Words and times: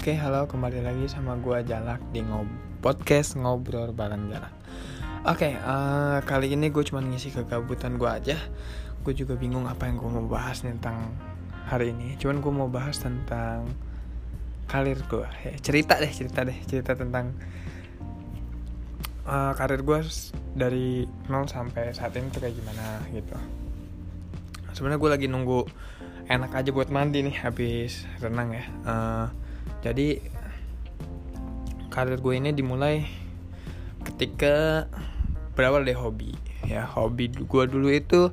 Oke, 0.00 0.16
halo 0.16 0.48
kembali 0.48 0.80
lagi 0.80 1.12
sama 1.12 1.36
gua 1.36 1.60
Jalak 1.60 2.00
di 2.08 2.24
ngob 2.24 2.48
podcast 2.80 3.36
ngobrol 3.36 3.92
bareng 3.92 4.32
Jalak. 4.32 4.48
Oke, 5.28 5.52
eh, 5.52 6.18
kali 6.24 6.56
ini 6.56 6.72
gue 6.72 6.80
cuma 6.88 7.04
ngisi 7.04 7.28
kegabutan 7.28 8.00
gua 8.00 8.16
aja. 8.16 8.32
Gue 9.04 9.12
juga 9.12 9.36
bingung 9.36 9.68
apa 9.68 9.92
yang 9.92 10.00
gue 10.00 10.08
mau 10.08 10.24
bahas 10.24 10.64
tentang 10.64 11.04
hari 11.68 11.92
ini. 11.92 12.16
Cuman 12.16 12.40
gue 12.40 12.48
mau 12.48 12.72
bahas 12.72 12.96
tentang 12.96 13.68
karir 14.72 15.04
gue. 15.04 15.28
Ya, 15.44 15.52
cerita 15.60 16.00
deh, 16.00 16.08
cerita 16.08 16.48
deh, 16.48 16.56
cerita 16.64 16.96
tentang 16.96 17.36
eh, 19.28 19.52
karir 19.52 19.84
gue 19.84 20.00
dari 20.56 21.04
0 21.28 21.44
sampai 21.44 21.92
saat 21.92 22.16
ini 22.16 22.32
tuh 22.32 22.40
kayak 22.40 22.56
gimana 22.56 23.04
gitu. 23.12 23.36
Sebenarnya 24.72 24.96
gue 24.96 25.10
lagi 25.12 25.26
nunggu 25.28 25.68
enak 26.24 26.56
aja 26.56 26.72
buat 26.72 26.88
mandi 26.88 27.20
nih 27.20 27.36
habis 27.44 28.08
renang 28.24 28.56
ya. 28.56 28.64
Eh, 28.64 29.49
jadi 29.80 30.20
karir 31.88 32.20
gue 32.20 32.34
ini 32.36 32.52
dimulai 32.52 33.08
ketika 34.04 34.86
berawal 35.56 35.82
dari 35.82 35.96
hobi. 35.96 36.30
Ya 36.68 36.84
hobi 36.86 37.32
gue 37.32 37.64
dulu 37.66 37.88
itu 37.88 38.28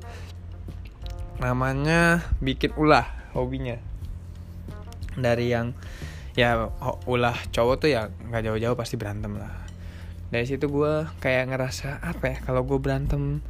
namanya 1.40 2.22
bikin 2.44 2.76
ulah 2.76 3.08
hobinya. 3.32 3.80
Dari 5.18 5.50
yang 5.50 5.72
ya 6.38 6.70
ulah 7.08 7.34
cowok 7.50 7.76
tuh 7.82 7.90
ya 7.90 8.12
nggak 8.12 8.44
jauh-jauh 8.46 8.76
pasti 8.76 9.00
berantem 9.00 9.40
lah. 9.40 9.52
Dari 10.28 10.44
situ 10.44 10.68
gue 10.68 11.08
kayak 11.24 11.56
ngerasa 11.56 12.04
apa 12.04 12.24
ya 12.28 12.36
kalau 12.44 12.62
gue 12.68 12.76
berantem 12.76 13.40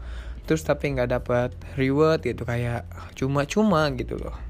terus 0.48 0.64
tapi 0.64 0.96
nggak 0.96 1.10
dapat 1.12 1.50
reward 1.76 2.24
gitu 2.24 2.48
kayak 2.48 2.88
cuma-cuma 3.12 3.92
gitu 3.92 4.16
loh 4.16 4.47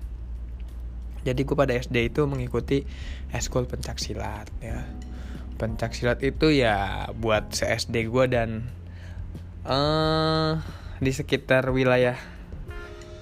jadi 1.29 1.41
gue 1.45 1.57
pada 1.57 1.77
SD 1.77 2.13
itu 2.15 2.25
mengikuti 2.25 2.89
eskul 3.29 3.69
pencak 3.69 4.01
silat 4.01 4.49
ya. 4.65 4.89
Pencak 5.61 5.93
silat 5.93 6.23
itu 6.25 6.49
ya 6.49 7.09
buat 7.13 7.53
se 7.53 7.69
SD 7.69 8.09
gue 8.09 8.25
dan 8.33 8.65
eh 9.69 10.53
di 10.99 11.13
sekitar 11.13 11.69
wilayah 11.71 12.17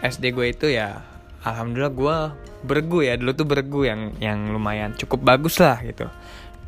SD 0.01 0.33
gue 0.33 0.47
itu 0.55 0.67
ya 0.71 1.03
alhamdulillah 1.43 1.95
gue 1.95 2.17
bergu 2.63 2.99
ya. 3.03 3.19
Dulu 3.19 3.33
tuh 3.35 3.47
bergu 3.49 3.83
yang 3.85 4.15
yang 4.23 4.55
lumayan 4.55 4.95
cukup 4.95 5.27
bagus 5.27 5.59
lah 5.59 5.83
gitu. 5.83 6.07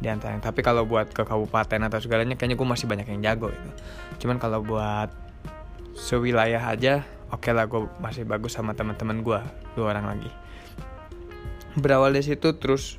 Di 0.03 0.11
antaranya. 0.11 0.43
Tapi 0.43 0.61
kalau 0.67 0.83
buat 0.83 1.15
ke 1.15 1.23
kabupaten 1.23 1.87
atau 1.87 1.99
segalanya 2.03 2.35
kayaknya 2.35 2.59
gue 2.59 2.69
masih 2.69 2.91
banyak 2.91 3.07
yang 3.15 3.21
jago 3.23 3.55
gitu. 3.55 3.71
Cuman 4.27 4.43
kalau 4.43 4.67
buat 4.67 5.11
sewilayah 5.99 6.63
aja 6.63 7.03
oke 7.35 7.51
lah 7.53 7.67
gue 7.69 7.91
masih 8.01 8.25
bagus 8.25 8.57
sama 8.57 8.73
teman-teman 8.73 9.21
gue 9.21 9.41
dua 9.77 9.93
orang 9.93 10.17
lagi 10.17 10.31
berawal 11.79 12.13
dari 12.15 12.27
situ 12.27 12.55
terus 12.59 12.99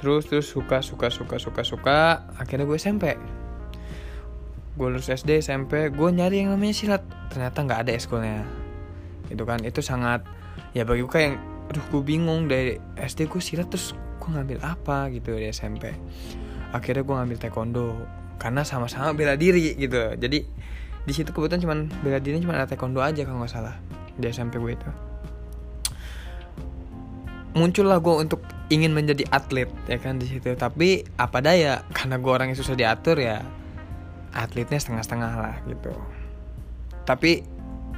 terus 0.00 0.26
terus 0.26 0.48
suka 0.50 0.80
suka 0.80 1.08
suka 1.12 1.36
suka 1.38 1.62
suka. 1.62 1.98
Akhirnya 2.40 2.64
gue 2.66 2.78
SMP 2.78 3.14
gue 4.74 4.90
lulus 4.90 5.06
SD 5.06 5.38
SMP 5.38 5.94
gue 5.94 6.08
nyari 6.10 6.42
yang 6.42 6.56
namanya 6.56 6.74
silat. 6.74 7.02
Ternyata 7.30 7.58
nggak 7.62 7.80
ada 7.86 7.92
eskulnya. 7.94 8.42
Itu 9.30 9.46
kan 9.46 9.62
itu 9.62 9.80
sangat 9.80 10.26
ya 10.74 10.82
bagi 10.82 11.06
gue 11.06 11.12
kayak 11.12 11.38
aduh 11.70 11.84
gue 11.88 12.02
bingung 12.02 12.50
dari 12.50 12.76
SD 12.98 13.30
gue 13.30 13.40
silat 13.40 13.70
terus 13.70 13.94
gue 13.94 14.28
ngambil 14.28 14.60
apa 14.64 15.08
gitu 15.14 15.32
di 15.36 15.48
SMP 15.48 15.94
akhirnya 16.74 17.06
gue 17.06 17.14
ngambil 17.14 17.38
taekwondo 17.38 17.88
karena 18.42 18.66
sama-sama 18.66 19.14
bela 19.14 19.38
diri 19.38 19.78
gitu. 19.78 20.18
Jadi 20.18 20.42
di 21.04 21.12
situ 21.12 21.30
kebetulan 21.30 21.60
cuman 21.62 21.78
bela 22.02 22.18
diri 22.18 22.40
cuma 22.42 22.58
ada 22.58 22.66
taekwondo 22.66 22.98
aja 22.98 23.22
kalau 23.22 23.44
nggak 23.44 23.52
salah 23.52 23.76
di 24.18 24.26
SMP 24.26 24.58
gue 24.58 24.72
itu 24.74 24.90
muncullah 27.54 28.02
gue 28.02 28.14
untuk 28.18 28.42
ingin 28.68 28.90
menjadi 28.90 29.24
atlet 29.30 29.70
ya 29.86 29.98
kan 30.02 30.18
di 30.18 30.26
situ. 30.26 30.52
Tapi 30.54 31.06
apa 31.16 31.38
daya? 31.40 31.86
Karena 31.96 32.18
gue 32.18 32.30
orang 32.30 32.52
yang 32.52 32.58
susah 32.58 32.76
diatur 32.76 33.22
ya 33.22 33.40
atletnya 34.34 34.82
setengah-setengah 34.82 35.32
lah 35.38 35.56
gitu. 35.70 35.94
Tapi 37.06 37.46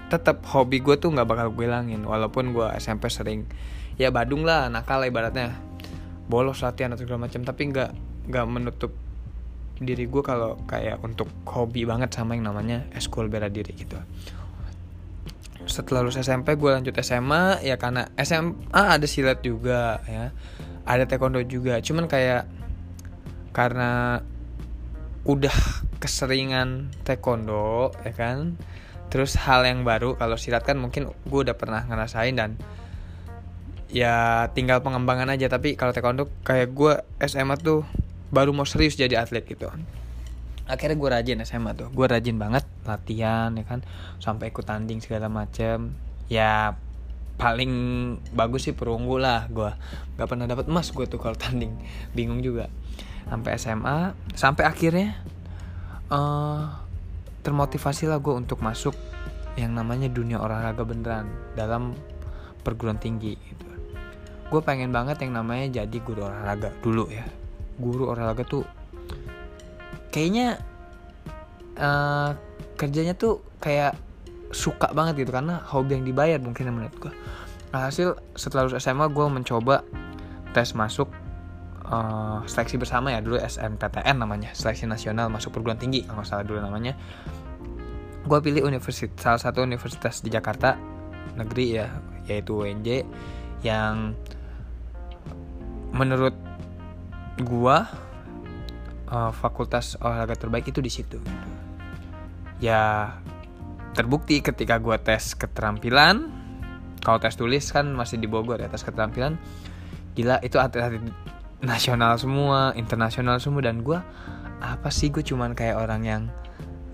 tetap 0.06 0.44
hobi 0.46 0.78
gue 0.84 0.94
tuh 1.00 1.10
nggak 1.10 1.26
bakal 1.26 1.50
gue 1.50 1.66
hilangin 1.66 2.04
walaupun 2.04 2.52
gue 2.52 2.68
SMP 2.76 3.08
sering. 3.08 3.48
Ya 3.96 4.12
badung 4.12 4.44
lah 4.44 4.68
nakal 4.68 5.00
lah 5.00 5.08
ibaratnya. 5.08 5.56
Bolos 6.28 6.60
latihan 6.60 6.92
atau 6.92 7.08
segala 7.08 7.26
macam 7.26 7.40
tapi 7.42 7.72
nggak 7.72 7.90
nggak 8.28 8.46
menutup 8.50 8.92
diri 9.76 10.08
gue 10.08 10.22
kalau 10.24 10.56
kayak 10.64 11.00
untuk 11.04 11.28
hobi 11.44 11.84
banget 11.84 12.08
sama 12.12 12.32
yang 12.32 12.48
namanya 12.48 12.88
eskul 12.96 13.28
bela 13.28 13.52
diri 13.52 13.76
gitu 13.76 14.00
setelah 15.66 16.06
lulus 16.06 16.18
SMP 16.22 16.54
gue 16.54 16.70
lanjut 16.70 16.94
SMA 17.02 17.60
ya 17.66 17.76
karena 17.76 18.08
SMA 18.18 18.62
ada 18.72 19.06
silat 19.06 19.42
juga 19.42 20.00
ya. 20.06 20.30
Ada 20.86 21.10
taekwondo 21.10 21.42
juga. 21.42 21.82
Cuman 21.82 22.06
kayak 22.06 22.46
karena 23.50 24.22
udah 25.26 25.56
keseringan 25.98 26.94
taekwondo 27.02 27.90
ya 28.06 28.14
kan? 28.14 28.54
Terus 29.10 29.34
hal 29.38 29.66
yang 29.66 29.82
baru 29.82 30.14
kalau 30.14 30.38
silat 30.38 30.62
kan 30.62 30.78
mungkin 30.78 31.10
gue 31.10 31.40
udah 31.42 31.58
pernah 31.58 31.82
ngerasain 31.86 32.34
dan 32.38 32.54
ya 33.90 34.46
tinggal 34.54 34.82
pengembangan 34.86 35.34
aja. 35.34 35.50
Tapi 35.50 35.74
kalau 35.74 35.90
taekwondo 35.90 36.30
kayak 36.46 36.70
gue 36.70 37.02
SMA 37.26 37.58
tuh 37.58 37.82
baru 38.30 38.54
mau 38.54 38.66
serius 38.66 38.94
jadi 38.94 39.18
atlet 39.18 39.42
gitu. 39.42 39.66
Akhirnya 40.66 40.98
gue 40.98 41.10
rajin 41.10 41.38
SMA 41.42 41.74
tuh. 41.74 41.90
Gue 41.90 42.06
rajin 42.06 42.38
banget 42.38 42.66
latihan 42.86 43.50
ya 43.52 43.64
kan? 43.66 43.82
Sampai 44.22 44.54
ikut 44.54 44.64
tanding 44.64 45.02
segala 45.02 45.26
macem. 45.26 45.92
Ya 46.30 46.78
paling 47.36 47.68
bagus 48.32 48.64
sih 48.64 48.72
perunggu 48.72 49.20
lah 49.20 49.44
gue 49.52 49.68
nggak 50.16 50.24
pernah 50.24 50.48
dapat 50.48 50.72
emas 50.72 50.88
gue 50.88 51.04
tuh 51.04 51.20
kalau 51.20 51.36
tanding. 51.36 51.74
Bingung 52.16 52.40
juga. 52.40 52.72
Sampai 53.26 53.58
SMA 53.58 54.14
sampai 54.38 54.64
akhirnya 54.64 55.18
eh 56.06 56.64
termotivasi 57.42 58.10
lah 58.10 58.18
gue 58.18 58.34
untuk 58.34 58.62
masuk 58.62 58.94
yang 59.54 59.74
namanya 59.74 60.10
dunia 60.10 60.42
olahraga 60.42 60.82
beneran 60.82 61.30
dalam 61.54 61.94
perguruan 62.62 62.98
tinggi 62.98 63.38
gitu. 63.38 63.66
Gue 64.46 64.62
pengen 64.62 64.94
banget 64.94 65.22
yang 65.26 65.34
namanya 65.34 65.82
jadi 65.82 65.98
guru 66.02 66.26
olahraga 66.26 66.70
dulu 66.82 67.10
ya. 67.10 67.26
Guru 67.78 68.10
olahraga 68.10 68.42
tuh 68.46 68.66
kayaknya 70.10 70.58
eh 71.76 72.30
kerjanya 72.76 73.16
tuh 73.16 73.42
kayak 73.58 73.96
suka 74.54 74.92
banget 74.94 75.26
gitu 75.26 75.34
karena 75.34 75.64
hobi 75.68 75.98
yang 75.98 76.04
dibayar 76.06 76.38
mungkin 76.38 76.70
menurut 76.70 76.94
gue 76.96 77.12
hasil 77.74 78.16
setelah 78.38 78.70
lulus 78.70 78.80
SMA 78.80 79.10
gue 79.10 79.26
mencoba 79.26 79.82
tes 80.54 80.72
masuk 80.72 81.10
eh, 81.84 82.38
seleksi 82.46 82.80
bersama 82.80 83.12
ya 83.12 83.20
dulu 83.20 83.36
SNPTN 83.36 84.16
namanya 84.16 84.54
seleksi 84.54 84.86
nasional 84.86 85.28
masuk 85.28 85.52
perguruan 85.52 85.76
tinggi 85.76 86.06
kalau 86.06 86.22
nggak 86.22 86.28
salah 86.28 86.44
dulu 86.46 86.62
namanya. 86.62 86.94
Gue 88.26 88.38
pilih 88.42 88.66
universitas 88.66 89.18
salah 89.22 89.38
satu 89.38 89.62
universitas 89.62 90.18
di 90.24 90.30
Jakarta 90.32 90.74
negeri 91.36 91.66
ya 91.78 91.86
yaitu 92.26 92.58
UNJ 92.58 93.06
yang 93.62 94.16
menurut 95.94 96.34
gua 97.44 97.86
uh, 99.12 99.30
fakultas 99.30 99.94
olahraga 100.02 100.34
terbaik 100.34 100.66
itu 100.72 100.80
di 100.82 100.90
situ 100.90 101.18
ya 102.62 103.12
terbukti 103.96 104.44
ketika 104.44 104.76
gua 104.80 105.00
tes 105.00 105.32
keterampilan 105.36 106.28
kalau 107.00 107.22
tes 107.22 107.38
tulis 107.38 107.62
kan 107.70 107.86
masih 107.94 108.18
di 108.18 108.26
Bogor 108.26 108.58
ya 108.58 108.66
tes 108.66 108.82
keterampilan. 108.82 109.38
Gila 110.16 110.40
itu 110.40 110.56
atlet-atlet 110.58 111.06
nasional 111.62 112.18
semua 112.18 112.72
internasional 112.74 113.38
semua 113.38 113.62
dan 113.62 113.80
gua 113.86 114.02
apa 114.58 114.88
sih 114.88 115.12
gue 115.12 115.20
cuman 115.20 115.52
kayak 115.52 115.76
orang 115.76 116.02
yang 116.02 116.22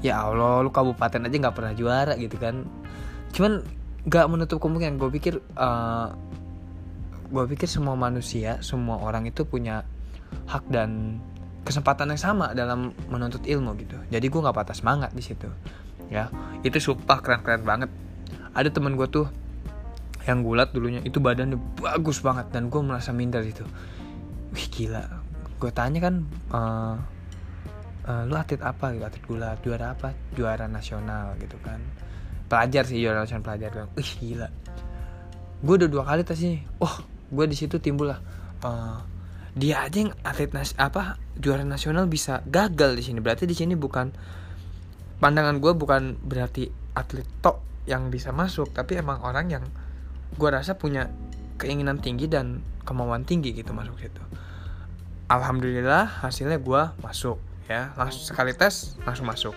ya 0.02 0.26
Allah 0.26 0.66
lu 0.66 0.74
kabupaten 0.74 1.30
aja 1.30 1.36
nggak 1.38 1.56
pernah 1.56 1.72
juara 1.72 2.14
gitu 2.18 2.36
kan. 2.36 2.66
Cuman 3.32 3.62
nggak 4.02 4.26
menutup 4.26 4.58
kemungkinan 4.58 4.98
gue 4.98 5.10
pikir 5.14 5.34
uh, 5.54 6.10
gue 7.32 7.44
pikir 7.54 7.70
semua 7.70 7.94
manusia 7.94 8.58
semua 8.60 8.98
orang 8.98 9.30
itu 9.30 9.46
punya 9.46 9.86
hak 10.50 10.66
dan 10.68 11.22
kesempatan 11.62 12.10
yang 12.10 12.20
sama 12.20 12.52
dalam 12.52 12.90
menuntut 13.06 13.46
ilmu 13.46 13.74
gitu. 13.78 13.96
Jadi 14.10 14.26
gue 14.26 14.40
nggak 14.42 14.56
patah 14.56 14.76
semangat 14.76 15.14
di 15.14 15.22
situ 15.22 15.46
ya. 16.10 16.28
Itu 16.66 16.78
sumpah 16.78 17.18
keren 17.22 17.40
keren 17.46 17.62
banget. 17.62 17.90
Ada 18.52 18.68
temen 18.68 18.98
gue 18.98 19.08
tuh 19.08 19.26
yang 20.22 20.46
gulat 20.46 20.70
dulunya 20.70 21.02
itu 21.02 21.18
badannya 21.18 21.58
bagus 21.82 22.22
banget 22.22 22.50
dan 22.54 22.68
gue 22.68 22.80
merasa 22.82 23.10
minder 23.14 23.42
itu. 23.42 23.64
Wih 24.52 24.66
gila. 24.68 25.02
Gue 25.56 25.70
tanya 25.70 26.02
kan 26.02 26.14
uh, 26.52 26.94
uh, 28.06 28.22
lu 28.26 28.34
atlet 28.36 28.60
apa 28.60 28.92
gitu? 28.92 29.04
Atlet 29.06 29.24
gulat 29.24 29.56
juara 29.62 29.86
apa? 29.94 30.12
Juara 30.34 30.66
nasional 30.66 31.38
gitu 31.38 31.56
kan. 31.62 31.78
Pelajar 32.50 32.84
sih 32.84 33.00
juara 33.00 33.24
nasional 33.24 33.46
pelajar. 33.46 33.70
Kan 33.72 33.86
wih 33.94 34.10
gila. 34.20 34.48
Gue 35.62 35.74
udah 35.78 35.88
dua 35.88 36.02
kali 36.04 36.26
ini. 36.42 36.66
Oh 36.82 36.94
gue 37.32 37.46
di 37.48 37.56
situ 37.56 37.80
timbul 37.80 38.12
lah 38.12 38.20
uh, 38.60 39.00
dia 39.52 39.84
aja 39.84 40.08
yang 40.08 40.12
atlet 40.24 40.48
nas 40.56 40.72
apa 40.80 41.20
juara 41.36 41.64
nasional 41.64 42.08
bisa 42.08 42.40
gagal 42.48 42.96
di 42.96 43.02
sini. 43.04 43.18
Berarti 43.20 43.44
di 43.44 43.52
sini 43.52 43.76
bukan 43.76 44.12
pandangan 45.20 45.60
gue 45.60 45.72
bukan 45.76 46.16
berarti 46.24 46.72
atlet 46.96 47.28
top 47.44 47.60
yang 47.84 48.08
bisa 48.08 48.32
masuk 48.32 48.72
tapi 48.72 48.96
emang 48.96 49.20
orang 49.20 49.46
yang 49.52 49.64
gue 50.38 50.48
rasa 50.48 50.80
punya 50.80 51.12
keinginan 51.60 52.00
tinggi 52.00 52.26
dan 52.26 52.64
kemauan 52.88 53.28
tinggi 53.28 53.52
gitu 53.52 53.76
masuk 53.76 54.00
situ. 54.00 54.22
Alhamdulillah 55.28 56.24
hasilnya 56.24 56.56
gue 56.56 56.82
masuk 57.04 57.36
ya. 57.68 57.92
Langsung 58.00 58.24
sekali 58.24 58.56
tes 58.56 58.96
langsung 59.04 59.28
masuk. 59.28 59.54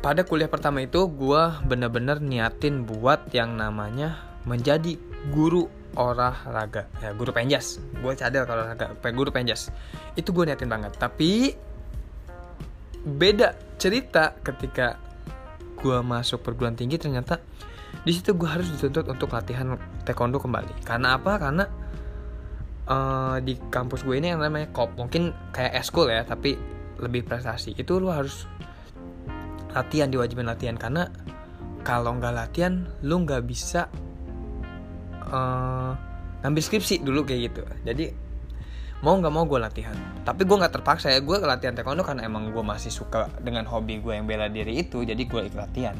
Pada 0.00 0.24
kuliah 0.24 0.48
pertama 0.48 0.80
itu 0.80 1.04
gue 1.08 1.42
bener-bener 1.68 2.24
niatin 2.24 2.88
buat 2.88 3.28
yang 3.36 3.60
namanya 3.60 4.16
menjadi 4.48 4.96
guru 5.28 5.68
olahraga. 5.98 6.86
Ya 7.02 7.10
guru 7.14 7.34
penjas. 7.34 7.82
Gue 7.98 8.14
cadel 8.14 8.46
kalau 8.46 8.66
olahraga. 8.66 8.94
Guru 9.10 9.30
penjas. 9.34 9.74
Itu 10.14 10.30
gue 10.30 10.46
niatin 10.46 10.70
banget. 10.70 10.94
Tapi 10.98 11.54
beda 13.00 13.56
cerita 13.80 14.36
ketika 14.44 15.00
gue 15.80 15.98
masuk 16.04 16.44
perguruan 16.44 16.76
tinggi 16.76 17.00
ternyata 17.00 17.40
di 18.04 18.12
situ 18.12 18.36
gue 18.36 18.44
harus 18.44 18.68
dituntut 18.68 19.08
untuk 19.08 19.32
latihan 19.32 19.74
taekwondo 20.04 20.38
kembali. 20.38 20.84
Karena 20.84 21.16
apa? 21.16 21.32
Karena 21.40 21.64
uh, 22.86 23.36
di 23.40 23.56
kampus 23.68 24.04
gue 24.06 24.16
ini 24.20 24.32
yang 24.32 24.40
namanya 24.40 24.70
kop. 24.70 24.94
Mungkin 24.94 25.52
kayak 25.52 25.80
eskul 25.80 26.08
ya 26.08 26.22
tapi 26.22 26.54
lebih 27.00 27.26
prestasi. 27.26 27.74
Itu 27.74 27.98
lo 27.98 28.12
harus 28.12 28.46
latihan 29.72 30.08
diwajibin 30.12 30.46
latihan. 30.46 30.76
Karena 30.76 31.08
kalau 31.82 32.16
nggak 32.20 32.34
latihan 32.36 32.86
lu 33.00 33.24
nggak 33.24 33.42
bisa 33.48 33.88
uh, 35.30 35.96
ngambil 36.44 36.62
skripsi 36.62 37.00
dulu 37.00 37.24
kayak 37.24 37.40
gitu. 37.50 37.62
Jadi 37.86 38.12
mau 39.00 39.16
nggak 39.16 39.32
mau 39.32 39.46
gue 39.46 39.58
latihan. 39.62 39.96
Tapi 40.26 40.44
gue 40.44 40.56
nggak 40.60 40.74
terpaksa 40.76 41.08
ya 41.14 41.24
gue 41.24 41.36
latihan 41.40 41.72
taekwondo 41.72 42.04
karena 42.04 42.26
emang 42.28 42.52
gue 42.52 42.64
masih 42.64 42.92
suka 42.92 43.32
dengan 43.40 43.64
hobi 43.64 44.02
gue 44.02 44.12
yang 44.18 44.28
bela 44.28 44.50
diri 44.50 44.84
itu 44.84 45.02
jadi 45.06 45.22
gue 45.22 45.40
ikut 45.48 45.58
latihan. 45.58 45.96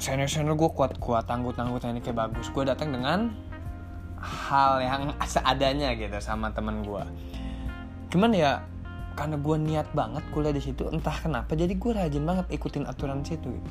Senior 0.00 0.26
senior 0.26 0.56
gue 0.58 0.70
kuat 0.72 0.98
kuat 0.98 1.28
tangguh 1.28 1.52
tangguh 1.54 1.78
kayak 1.78 2.16
bagus. 2.16 2.48
Gue 2.50 2.64
datang 2.66 2.90
dengan 2.90 3.30
hal 4.22 4.78
yang 4.78 5.02
seadanya 5.32 5.98
gitu 5.98 6.16
sama 6.22 6.54
temen 6.54 6.86
gue 6.86 7.04
cuman 8.12 8.30
ya 8.36 8.60
karena 9.16 9.36
gue 9.40 9.56
niat 9.56 9.88
banget 9.96 10.20
kuliah 10.36 10.52
di 10.52 10.60
situ 10.60 10.84
entah 10.88 11.16
kenapa 11.16 11.56
jadi 11.56 11.72
gue 11.72 11.92
rajin 11.96 12.24
banget 12.24 12.46
ikutin 12.52 12.84
aturan 12.84 13.24
situ 13.24 13.48
gitu. 13.48 13.70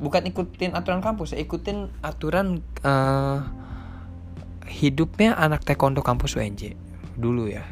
Bukan 0.00 0.24
ikutin 0.26 0.72
aturan 0.72 1.04
kampus 1.04 1.36
ya 1.36 1.38
ikutin 1.44 1.92
aturan 2.00 2.64
uh, 2.82 3.44
hidupnya 4.64 5.36
anak 5.36 5.62
taekwondo 5.62 6.00
kampus 6.00 6.34
UNJ 6.40 6.74
dulu 7.20 7.52
ya. 7.52 7.62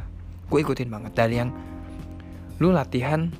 Gue 0.47 0.61
ikutin 0.61 0.93
banget. 0.93 1.17
Dari 1.17 1.35
yang 1.41 1.49
lu 2.61 2.69
latihan 2.69 3.33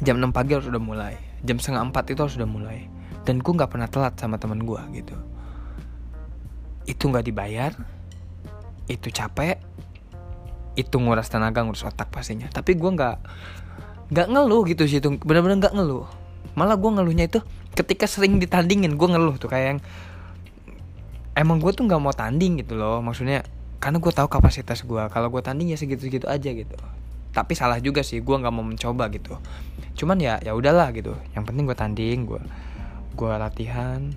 jam 0.00 0.16
6 0.16 0.30
pagi 0.32 0.56
harus 0.56 0.70
udah 0.70 0.80
mulai 0.80 1.28
jam 1.42 1.58
setengah 1.58 1.90
4 1.90 2.14
itu 2.14 2.20
harus 2.24 2.36
udah 2.38 2.50
mulai. 2.50 2.78
Dan 3.22 3.44
gue 3.44 3.52
nggak 3.52 3.70
pernah 3.70 3.88
telat 3.90 4.16
sama 4.16 4.40
teman 4.40 4.64
gue 4.64 4.80
gitu. 4.96 5.14
Itu 6.88 7.12
nggak 7.12 7.26
dibayar 7.28 7.72
itu 8.88 9.12
capek 9.12 9.60
itu 10.72 10.96
nguras 10.96 11.28
tenaga 11.28 11.60
ngurus 11.60 11.84
otak 11.84 12.08
pastinya. 12.08 12.48
Tapi 12.48 12.78
gue 12.78 12.90
nggak 12.90 13.16
nggak 14.08 14.26
ngeluh 14.32 14.64
gitu 14.64 14.88
sih 14.88 15.02
itu 15.02 15.12
benar-benar 15.20 15.68
nggak 15.68 15.74
ngeluh. 15.76 16.08
Malah 16.56 16.80
gue 16.80 16.90
ngeluhnya 16.90 17.28
itu 17.28 17.40
ketika 17.78 18.10
sering 18.10 18.42
ditandingin 18.42 18.98
gue 18.98 19.08
ngeluh 19.08 19.38
tuh 19.38 19.46
kayak 19.46 19.66
yang 19.70 19.80
emang 21.38 21.62
gue 21.62 21.70
tuh 21.70 21.86
nggak 21.86 22.02
mau 22.02 22.10
tanding 22.10 22.58
gitu 22.58 22.74
loh. 22.74 22.98
Maksudnya 22.98 23.46
karena 23.78 24.02
gue 24.02 24.10
tahu 24.10 24.26
kapasitas 24.26 24.82
gue 24.82 25.02
kalau 25.14 25.30
gue 25.30 25.38
tanding 25.38 25.70
ya 25.70 25.78
segitu-segitu 25.78 26.26
aja 26.26 26.50
gitu. 26.50 26.74
Tapi 27.30 27.54
salah 27.54 27.78
juga 27.78 28.02
sih 28.02 28.18
gue 28.18 28.36
nggak 28.36 28.50
mau 28.50 28.66
mencoba 28.66 29.06
gitu. 29.14 29.38
Cuman 29.94 30.18
ya 30.18 30.42
ya 30.42 30.58
udahlah 30.58 30.90
gitu. 30.90 31.14
Yang 31.38 31.44
penting 31.46 31.64
gue 31.70 31.76
tanding 31.78 32.18
gue 32.26 32.42
gue 33.14 33.32
latihan. 33.38 34.10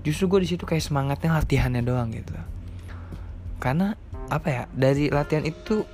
Justru 0.00 0.32
gue 0.32 0.40
di 0.42 0.48
situ 0.56 0.64
kayak 0.64 0.80
semangatnya 0.80 1.36
latihannya 1.36 1.84
doang 1.84 2.08
gitu. 2.16 2.32
Karena 3.60 3.92
apa 4.32 4.48
ya 4.48 4.62
dari 4.72 5.12
latihan 5.12 5.44
itu 5.44 5.84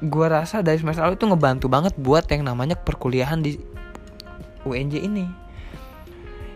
gue 0.00 0.26
rasa 0.32 0.64
dari 0.64 0.80
semester 0.80 1.04
lalu 1.04 1.20
itu 1.20 1.28
ngebantu 1.28 1.66
banget 1.68 1.92
buat 2.00 2.24
yang 2.32 2.48
namanya 2.48 2.72
perkuliahan 2.72 3.44
di 3.44 3.60
UNJ 4.64 5.04
ini 5.04 5.28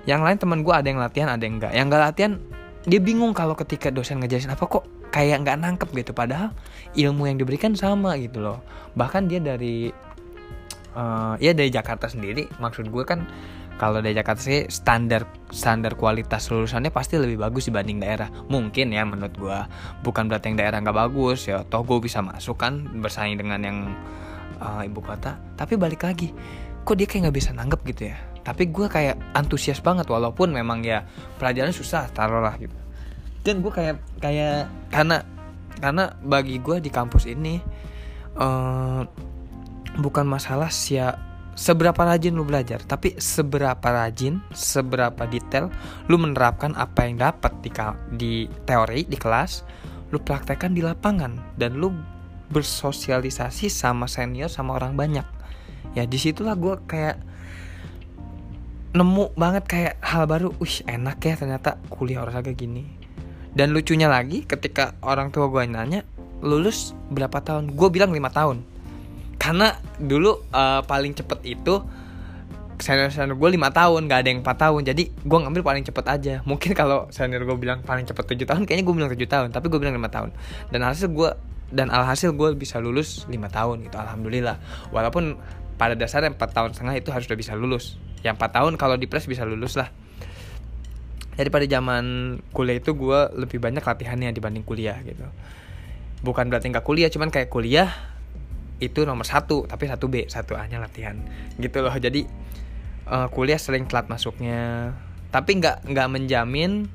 yang 0.05 0.21
lain 0.21 0.37
teman 0.37 0.61
gue 0.61 0.75
ada 0.75 0.87
yang 0.87 1.01
latihan 1.01 1.29
ada 1.33 1.43
yang 1.45 1.57
enggak. 1.61 1.73
Yang 1.73 1.87
enggak 1.89 2.03
latihan 2.03 2.33
dia 2.85 3.01
bingung 3.01 3.33
kalau 3.33 3.57
ketika 3.57 3.89
dosen 3.89 4.21
ngejelasin 4.21 4.53
apa 4.53 4.65
kok 4.69 4.85
kayak 5.09 5.45
nggak 5.45 5.57
nangkep 5.61 5.89
gitu. 5.97 6.13
Padahal 6.13 6.53
ilmu 6.93 7.29
yang 7.29 7.41
diberikan 7.41 7.73
sama 7.73 8.17
gitu 8.21 8.45
loh. 8.45 8.61
Bahkan 8.93 9.33
dia 9.33 9.41
dari 9.41 9.89
uh, 10.93 11.35
ya 11.41 11.57
dari 11.57 11.73
Jakarta 11.73 12.13
sendiri 12.13 12.47
maksud 12.61 12.93
gue 12.93 13.05
kan 13.09 13.25
kalau 13.75 13.99
dari 13.99 14.15
Jakarta 14.15 14.39
sih 14.39 14.71
standar 14.71 15.27
standar 15.51 15.99
kualitas 15.99 16.47
lulusannya 16.47 16.95
pasti 16.95 17.19
lebih 17.19 17.41
bagus 17.41 17.73
dibanding 17.73 18.05
daerah. 18.05 18.29
Mungkin 18.53 18.93
ya 18.93 19.03
menurut 19.09 19.35
gue 19.35 19.59
bukan 20.05 20.29
berarti 20.29 20.53
yang 20.53 20.61
daerah 20.61 20.79
nggak 20.85 20.99
bagus 21.09 21.49
ya. 21.49 21.65
Toh 21.65 21.81
gue 21.81 21.99
bisa 22.05 22.21
masuk 22.21 22.61
kan 22.61 22.85
bersaing 23.01 23.41
dengan 23.41 23.61
yang 23.65 23.79
uh, 24.61 24.85
ibu 24.85 25.01
kota. 25.01 25.41
Tapi 25.57 25.81
balik 25.81 26.05
lagi 26.05 26.31
kok 26.85 27.01
dia 27.01 27.09
kayak 27.09 27.29
nggak 27.29 27.37
bisa 27.41 27.51
nanggep 27.57 27.81
gitu 27.89 28.13
ya 28.13 28.34
tapi 28.45 28.69
gue 28.69 28.87
kayak 28.87 29.17
antusias 29.33 29.81
banget 29.81 30.07
walaupun 30.07 30.53
memang 30.53 30.85
ya 30.85 31.09
pelajaran 31.41 31.73
susah 31.73 32.13
taruhlah 32.13 32.55
gitu 32.61 32.77
dan 33.45 33.65
gue 33.65 33.73
kayak 33.73 33.97
kayak 34.21 34.69
karena 34.93 35.25
karena 35.81 36.15
bagi 36.23 36.61
gue 36.63 36.79
di 36.79 36.89
kampus 36.93 37.27
ini 37.27 37.59
uh, 38.39 39.03
bukan 39.99 40.27
masalah 40.29 40.71
siap 40.71 41.35
seberapa 41.55 41.97
rajin 42.03 42.35
lu 42.35 42.43
belajar, 42.43 42.83
tapi 42.83 43.15
seberapa 43.17 43.83
rajin, 43.83 44.43
seberapa 44.51 45.23
detail 45.31 45.71
lu 46.11 46.19
menerapkan 46.19 46.75
apa 46.75 47.07
yang 47.07 47.23
dapat 47.23 47.55
di 47.63 47.71
di 48.15 48.33
teori 48.67 49.07
di 49.07 49.15
kelas, 49.15 49.63
lu 50.11 50.19
praktekkan 50.19 50.75
di 50.75 50.83
lapangan 50.83 51.55
dan 51.55 51.79
lu 51.79 51.95
bersosialisasi 52.51 53.71
sama 53.71 54.11
senior 54.11 54.51
sama 54.51 54.77
orang 54.77 54.99
banyak. 54.99 55.27
Ya 55.95 56.05
di 56.05 56.19
situlah 56.19 56.59
gue 56.59 56.75
kayak 56.91 57.23
nemu 58.95 59.35
banget 59.35 59.65
kayak 59.67 59.95
hal 59.99 60.31
baru, 60.31 60.55
wih 60.63 60.87
enak 60.87 61.19
ya 61.19 61.35
ternyata 61.35 61.83
kuliah 61.91 62.23
olahraga 62.23 62.55
gini. 62.55 62.87
Dan 63.51 63.75
lucunya 63.75 64.07
lagi 64.07 64.47
ketika 64.47 64.95
orang 65.03 65.35
tua 65.35 65.51
gue 65.51 65.67
nanya 65.67 66.07
lulus 66.43 66.95
berapa 67.11 67.43
tahun, 67.43 67.75
gue 67.75 67.89
bilang 67.91 68.15
lima 68.15 68.31
tahun. 68.31 68.63
Karena 69.35 69.75
dulu 69.99 70.47
uh, 70.55 70.87
paling 70.87 71.11
cepet 71.11 71.43
itu 71.43 71.83
senior 72.79 73.11
senior 73.11 73.39
gue 73.39 73.51
lima 73.55 73.71
tahun 73.71 74.07
gak 74.07 74.19
ada 74.23 74.29
yang 74.31 74.41
empat 74.47 74.57
tahun. 74.63 74.83
Jadi 74.87 75.11
gue 75.11 75.39
ngambil 75.43 75.63
paling 75.67 75.85
cepet 75.87 76.05
aja. 76.07 76.35
Mungkin 76.47 76.71
kalau 76.79 77.11
senior 77.11 77.43
gue 77.43 77.57
bilang 77.59 77.83
paling 77.83 78.07
cepet 78.07 78.25
tujuh 78.31 78.47
tahun 78.47 78.63
kayaknya 78.63 78.85
gue 78.87 78.95
bilang 78.95 79.11
tujuh 79.11 79.27
tahun. 79.27 79.51
Tapi 79.51 79.67
gue 79.71 79.79
bilang 79.83 79.99
lima 79.99 80.11
tahun. 80.11 80.31
Dan 80.71 80.87
hasil 80.87 81.11
gue 81.11 81.31
dan 81.75 81.91
alhasil 81.91 82.31
gue 82.31 82.55
bisa 82.55 82.79
lulus 82.79 83.27
lima 83.27 83.51
tahun 83.51 83.83
gitu 83.87 83.99
alhamdulillah. 83.99 84.59
Walaupun 84.95 85.35
pada 85.75 85.99
dasarnya 85.99 86.35
empat 86.35 86.51
tahun 86.55 86.71
setengah 86.75 86.95
itu 86.99 87.11
harus 87.11 87.27
udah 87.27 87.39
bisa 87.39 87.53
lulus. 87.59 87.99
Yang 88.23 88.41
empat 88.41 88.51
tahun 88.57 88.73
kalau 88.79 88.95
di 88.97 89.11
press 89.11 89.27
bisa 89.27 89.43
lulus 89.43 89.75
lah. 89.75 89.91
Jadi 91.35 91.51
pada 91.51 91.67
zaman 91.67 92.39
kuliah 92.55 92.79
itu 92.79 92.95
gue 92.95 93.21
lebih 93.35 93.59
banyak 93.59 93.83
latihannya 93.83 94.31
dibanding 94.31 94.63
kuliah 94.63 94.95
gitu. 95.03 95.27
Bukan 96.23 96.47
berarti 96.47 96.71
nggak 96.71 96.87
kuliah 96.87 97.11
cuman 97.11 97.29
kayak 97.35 97.51
kuliah 97.51 97.91
itu 98.79 99.07
nomor 99.07 99.27
satu 99.27 99.67
tapi 99.71 99.87
satu 99.87 100.11
B 100.11 100.27
satu 100.27 100.55
A 100.55 100.67
nya 100.71 100.79
latihan 100.79 101.19
gitu 101.59 101.83
loh. 101.83 101.91
Jadi 101.91 102.23
uh, 103.11 103.27
kuliah 103.35 103.59
sering 103.59 103.91
telat 103.91 104.07
masuknya. 104.07 104.95
Tapi 105.35 105.59
nggak 105.59 105.91
nggak 105.91 106.09
menjamin 106.09 106.87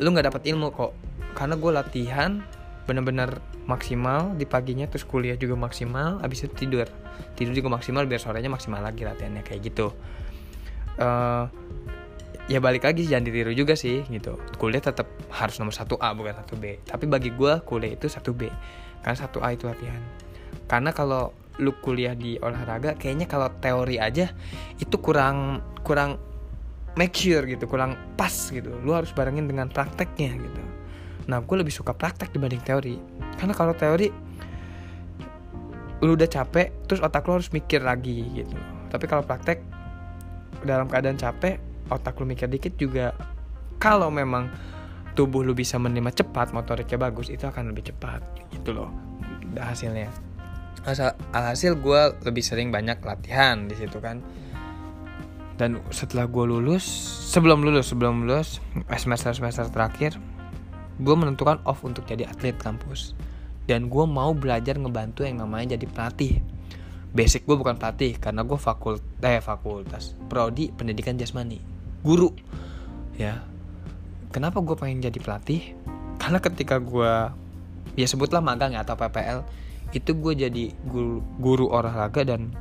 lu 0.00 0.08
nggak 0.16 0.32
dapat 0.32 0.42
ilmu 0.48 0.72
kok. 0.72 0.96
Karena 1.36 1.60
gue 1.60 1.72
latihan 1.76 2.40
bener-bener 2.86 3.42
maksimal 3.66 4.32
di 4.38 4.46
paginya 4.46 4.86
terus 4.86 5.02
kuliah 5.02 5.34
juga 5.34 5.58
maksimal 5.58 6.22
habis 6.22 6.46
itu 6.46 6.54
tidur. 6.54 6.86
Tidur 7.34 7.52
juga 7.52 7.68
maksimal 7.74 8.06
biar 8.06 8.22
sorenya 8.22 8.48
maksimal 8.48 8.78
lagi 8.78 9.02
latihannya 9.02 9.42
kayak 9.42 9.60
gitu. 9.66 9.90
Uh, 10.96 11.50
ya 12.46 12.62
balik 12.62 12.86
lagi 12.86 13.04
jangan 13.04 13.26
ditiru 13.26 13.52
juga 13.52 13.74
sih 13.74 14.06
gitu. 14.06 14.38
Kuliah 14.56 14.78
tetap 14.78 15.10
harus 15.34 15.58
nomor 15.58 15.74
satu 15.74 15.98
A 15.98 16.14
bukan 16.14 16.38
satu 16.38 16.54
B. 16.54 16.78
Tapi 16.86 17.10
bagi 17.10 17.34
gue 17.34 17.58
kuliah 17.66 17.98
itu 17.98 18.06
satu 18.06 18.30
B. 18.30 18.46
Karena 19.02 19.18
satu 19.18 19.42
A 19.42 19.50
itu 19.50 19.66
latihan. 19.66 20.00
Karena 20.70 20.94
kalau 20.94 21.34
lu 21.58 21.74
kuliah 21.82 22.14
di 22.14 22.38
olahraga 22.38 22.94
kayaknya 22.94 23.26
kalau 23.26 23.48
teori 23.58 23.96
aja 23.96 24.28
itu 24.76 24.96
kurang 25.00 25.64
kurang 25.80 26.20
make 26.94 27.16
sure 27.16 27.42
gitu 27.50 27.66
kurang 27.66 27.98
pas 28.14 28.30
gitu. 28.30 28.70
Lu 28.86 28.94
harus 28.94 29.10
barengin 29.10 29.50
dengan 29.50 29.66
prakteknya 29.66 30.38
gitu 30.38 30.75
nah 31.26 31.42
gue 31.42 31.56
lebih 31.58 31.74
suka 31.74 31.94
praktek 31.94 32.30
dibanding 32.30 32.62
teori. 32.62 32.96
Karena 33.38 33.54
kalau 33.54 33.74
teori 33.74 34.08
lu 36.04 36.12
udah 36.12 36.28
capek 36.28 36.86
terus 36.86 37.00
otak 37.00 37.24
lu 37.26 37.40
harus 37.40 37.50
mikir 37.50 37.82
lagi 37.82 38.22
gitu. 38.36 38.56
Tapi 38.92 39.04
kalau 39.10 39.26
praktek 39.26 39.60
dalam 40.62 40.86
keadaan 40.86 41.18
capek 41.18 41.58
otak 41.90 42.18
lu 42.18 42.26
mikir 42.26 42.50
dikit 42.50 42.74
juga 42.78 43.14
kalau 43.78 44.10
memang 44.10 44.50
tubuh 45.16 45.40
lu 45.40 45.56
bisa 45.56 45.80
menerima 45.80 46.12
cepat 46.12 46.52
motoriknya 46.52 47.00
bagus 47.00 47.32
itu 47.32 47.48
akan 47.48 47.72
lebih 47.72 47.92
cepat 47.92 48.20
gitu 48.52 48.76
loh 48.76 48.90
hasilnya. 49.56 50.12
Alhasil 51.34 51.74
gue 51.80 52.00
lebih 52.22 52.44
sering 52.44 52.70
banyak 52.70 53.02
latihan 53.02 53.66
di 53.66 53.74
situ 53.74 53.98
kan. 53.98 54.22
Dan 55.56 55.80
setelah 55.88 56.28
gue 56.28 56.44
lulus 56.44 56.84
sebelum 57.32 57.64
lulus 57.64 57.88
sebelum 57.88 58.28
lulus 58.28 58.60
semester 59.00 59.32
semester 59.32 59.64
terakhir 59.72 60.20
gue 60.96 61.14
menentukan 61.14 61.60
off 61.68 61.84
untuk 61.84 62.08
jadi 62.08 62.28
atlet 62.28 62.56
kampus. 62.56 63.12
Dan 63.66 63.90
gue 63.90 64.04
mau 64.06 64.30
belajar 64.32 64.78
ngebantu 64.78 65.26
yang 65.26 65.42
namanya 65.42 65.74
jadi 65.74 65.86
pelatih. 65.90 66.38
Basic 67.12 67.48
gue 67.48 67.56
bukan 67.56 67.76
pelatih 67.80 68.20
karena 68.20 68.44
gue 68.44 68.58
fakult 68.60 69.02
eh 69.24 69.40
fakultas 69.40 70.14
prodi 70.30 70.70
pendidikan 70.70 71.18
jasmani. 71.18 71.58
Guru. 72.04 72.30
Ya. 73.16 73.42
Kenapa 74.30 74.60
gue 74.60 74.76
pengen 74.76 75.00
jadi 75.00 75.16
pelatih? 75.16 75.74
Karena 76.20 76.42
ketika 76.42 76.76
gue 76.76 77.12
ya 77.96 78.06
sebutlah 78.08 78.44
magang 78.44 78.76
ya 78.76 78.84
atau 78.84 78.98
PPL 78.98 79.40
itu 79.94 80.12
gue 80.12 80.32
jadi 80.34 80.64
guru, 80.84 81.22
guru 81.40 81.70
olahraga 81.70 82.26
dan 82.26 82.52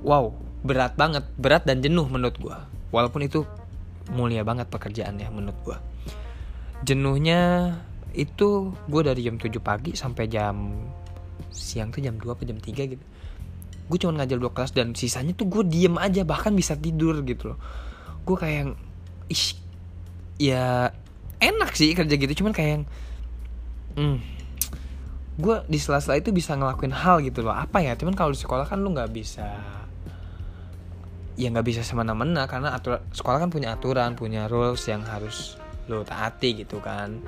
wow 0.00 0.32
berat 0.64 0.96
banget. 0.96 1.24
Berat 1.36 1.68
dan 1.68 1.84
jenuh 1.84 2.08
menurut 2.08 2.36
gue 2.40 2.56
walaupun 2.94 3.26
itu 3.26 3.44
mulia 4.14 4.46
banget 4.46 4.70
pekerjaannya 4.70 5.28
menurut 5.34 5.58
gue 5.66 5.78
jenuhnya 6.84 7.72
itu 8.16 8.72
gue 8.88 9.02
dari 9.04 9.20
jam 9.24 9.36
7 9.36 9.52
pagi 9.60 9.92
sampai 9.92 10.24
jam 10.28 10.72
siang 11.52 11.92
tuh 11.92 12.00
jam 12.00 12.16
2 12.16 12.24
atau 12.24 12.44
jam 12.44 12.58
3 12.58 12.92
gitu. 12.96 13.04
Gue 13.86 13.98
cuma 14.02 14.18
ngajar 14.18 14.36
dua 14.42 14.50
kelas 14.50 14.74
dan 14.74 14.98
sisanya 14.98 15.30
tuh 15.30 15.46
gue 15.46 15.62
diem 15.62 15.94
aja 15.94 16.26
bahkan 16.26 16.50
bisa 16.50 16.74
tidur 16.74 17.22
gitu 17.22 17.54
loh. 17.54 17.58
Gue 18.26 18.34
kayak 18.34 18.56
yang 18.66 18.70
ih 19.30 19.46
ya 20.42 20.90
enak 21.38 21.70
sih 21.78 21.94
kerja 21.94 22.14
gitu 22.18 22.42
cuman 22.42 22.52
kayak 22.52 22.70
yang 22.74 22.84
hmm, 23.94 24.18
gue 25.38 25.56
di 25.70 25.78
sela-sela 25.78 26.18
itu 26.18 26.34
bisa 26.34 26.58
ngelakuin 26.58 26.90
hal 26.90 27.22
gitu 27.22 27.46
loh. 27.46 27.54
Apa 27.54 27.78
ya? 27.78 27.94
Cuman 27.94 28.18
kalau 28.18 28.34
di 28.34 28.40
sekolah 28.42 28.66
kan 28.66 28.82
lu 28.82 28.90
nggak 28.90 29.14
bisa 29.14 29.46
ya 31.36 31.52
nggak 31.52 31.68
bisa 31.68 31.84
semena-mena 31.84 32.48
karena 32.48 32.72
aturan 32.72 33.04
sekolah 33.12 33.44
kan 33.44 33.52
punya 33.52 33.76
aturan 33.76 34.16
punya 34.16 34.48
rules 34.48 34.80
yang 34.88 35.04
harus 35.04 35.60
lo 35.86 36.02
taati 36.02 36.62
gitu 36.62 36.82
kan. 36.82 37.22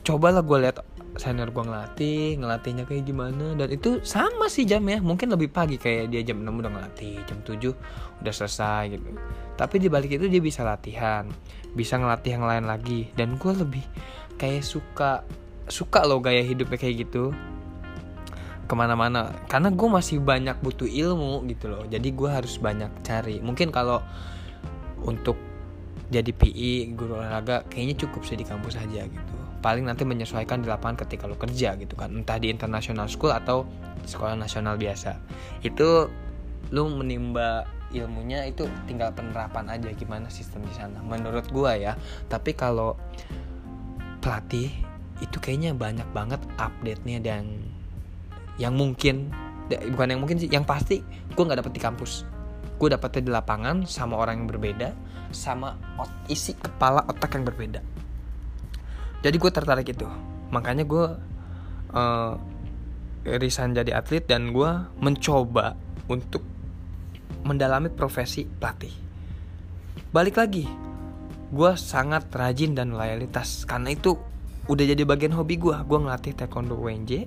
Cobalah 0.00 0.40
gue 0.40 0.58
lihat 0.64 0.80
senior 1.18 1.50
gue 1.50 1.64
ngelatih 1.66 2.38
ngelatihnya 2.38 2.84
kayak 2.86 3.04
gimana. 3.04 3.58
Dan 3.58 3.68
itu 3.74 4.00
sama 4.06 4.46
sih 4.46 4.64
jam 4.64 4.82
ya 4.86 5.02
mungkin 5.02 5.28
lebih 5.28 5.50
pagi 5.50 5.76
kayak 5.76 6.14
dia 6.14 6.22
jam 6.22 6.40
6 6.40 6.48
udah 6.48 6.70
ngelatih 6.72 7.20
jam 7.26 7.38
7 7.42 8.22
udah 8.22 8.34
selesai 8.34 8.96
gitu. 8.96 9.06
Tapi 9.58 9.76
di 9.76 9.88
balik 9.90 10.16
itu 10.16 10.30
dia 10.30 10.40
bisa 10.40 10.62
latihan 10.62 11.26
bisa 11.74 11.98
ngelatih 11.98 12.38
yang 12.38 12.46
lain 12.46 12.64
lagi. 12.66 13.10
Dan 13.14 13.36
gue 13.36 13.52
lebih 13.52 13.84
kayak 14.38 14.64
suka 14.64 15.26
suka 15.70 16.02
lo 16.06 16.22
gaya 16.22 16.42
hidupnya 16.42 16.78
kayak 16.78 17.06
gitu. 17.06 17.34
Ke 18.70 18.74
mana-mana 18.78 19.34
karena 19.50 19.74
gue 19.74 19.88
masih 19.90 20.22
banyak 20.22 20.56
butuh 20.62 20.86
ilmu 20.86 21.42
gitu 21.50 21.66
loh. 21.68 21.82
Jadi 21.90 22.08
gue 22.14 22.30
harus 22.30 22.56
banyak 22.56 23.02
cari. 23.02 23.42
Mungkin 23.42 23.74
kalau 23.74 23.98
untuk 25.02 25.49
jadi 26.10 26.34
PI 26.34 26.98
guru 26.98 27.22
olahraga 27.22 27.62
kayaknya 27.70 27.94
cukup 28.06 28.26
sih 28.26 28.34
di 28.34 28.42
kampus 28.42 28.74
aja 28.74 29.06
gitu. 29.06 29.34
Paling 29.62 29.86
nanti 29.86 30.02
menyesuaikan 30.02 30.60
di 30.60 30.68
lapangan 30.68 31.06
ketika 31.06 31.30
lo 31.30 31.38
kerja 31.38 31.78
gitu 31.78 31.94
kan. 31.94 32.10
Entah 32.10 32.42
di 32.42 32.50
international 32.50 33.06
school 33.06 33.30
atau 33.30 33.62
sekolah 34.02 34.34
nasional 34.34 34.74
biasa. 34.74 35.22
Itu 35.62 36.10
lo 36.74 36.82
menimba 36.90 37.64
ilmunya 37.94 38.46
itu 38.46 38.66
tinggal 38.86 39.10
penerapan 39.14 39.66
aja 39.70 39.90
gimana 39.94 40.30
sistem 40.30 40.66
di 40.66 40.74
sana 40.74 40.98
menurut 41.06 41.46
gue 41.46 41.72
ya. 41.78 41.94
Tapi 42.26 42.58
kalau 42.58 42.98
pelatih 44.18 44.70
itu 45.22 45.36
kayaknya 45.38 45.76
banyak 45.76 46.08
banget 46.10 46.40
update-nya 46.58 47.22
dan 47.22 47.70
yang 48.58 48.74
mungkin 48.74 49.30
bukan 49.70 50.08
yang 50.10 50.20
mungkin 50.20 50.36
sih 50.42 50.50
yang 50.50 50.66
pasti 50.66 51.00
gue 51.06 51.42
nggak 51.42 51.62
dapet 51.62 51.72
di 51.76 51.82
kampus 51.82 52.26
gue 52.80 52.88
dapetnya 52.88 53.22
di 53.28 53.30
lapangan 53.36 53.84
sama 53.84 54.16
orang 54.16 54.40
yang 54.40 54.48
berbeda 54.48 54.96
sama 55.30 55.76
isi 56.32 56.56
kepala 56.56 57.04
otak 57.04 57.36
yang 57.36 57.44
berbeda. 57.44 57.84
Jadi 59.20 59.36
gue 59.36 59.50
tertarik 59.52 59.84
itu. 59.92 60.08
Makanya 60.48 60.88
gue 60.88 61.04
uh, 61.92 62.34
resign 63.28 63.76
jadi 63.76 64.00
atlet 64.00 64.24
dan 64.24 64.56
gue 64.56 64.70
mencoba 64.96 65.76
untuk 66.08 66.40
mendalami 67.44 67.92
profesi 67.92 68.48
pelatih. 68.48 68.96
Balik 70.10 70.40
lagi 70.40 70.64
gue 71.50 71.72
sangat 71.74 72.30
rajin 72.30 72.78
dan 72.78 72.94
loyalitas 72.94 73.66
karena 73.66 73.90
itu 73.90 74.14
udah 74.70 74.84
jadi 74.86 75.02
bagian 75.02 75.34
hobi 75.34 75.58
gue 75.58 75.74
gue 75.74 75.98
ngelatih 75.98 76.38
taekwondo 76.38 76.78
WNJ 76.78 77.26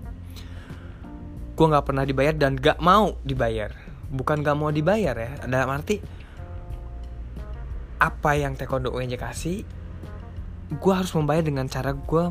gue 1.54 1.66
nggak 1.68 1.84
pernah 1.84 2.08
dibayar 2.08 2.32
dan 2.32 2.56
gak 2.56 2.80
mau 2.80 3.20
dibayar 3.28 3.76
bukan 4.13 4.46
gak 4.46 4.55
mau 4.55 4.70
dibayar 4.70 5.17
ya. 5.17 5.32
Dalam 5.50 5.74
arti 5.74 5.98
apa 7.98 8.36
yang 8.36 8.53
taekwondo 8.53 8.91
UNJ 8.91 9.15
kasih 9.15 9.63
gue 10.74 10.93
harus 10.93 11.15
membayar 11.15 11.39
dengan 11.39 11.70
cara 11.72 11.96
gue 11.96 12.24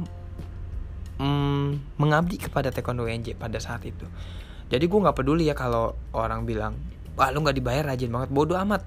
mm, 1.16 1.96
mengabdi 1.96 2.36
kepada 2.36 2.68
taekwondo 2.68 3.08
UNJ 3.08 3.34
pada 3.34 3.58
saat 3.58 3.82
itu. 3.88 4.06
Jadi 4.72 4.84
gue 4.88 4.98
nggak 5.00 5.16
peduli 5.16 5.48
ya 5.48 5.56
kalau 5.56 5.96
orang 6.16 6.48
bilang 6.48 6.76
wah 7.16 7.28
lu 7.28 7.44
nggak 7.44 7.56
dibayar 7.56 7.84
rajin 7.92 8.08
banget. 8.08 8.30
Bodoh 8.32 8.56
amat. 8.62 8.84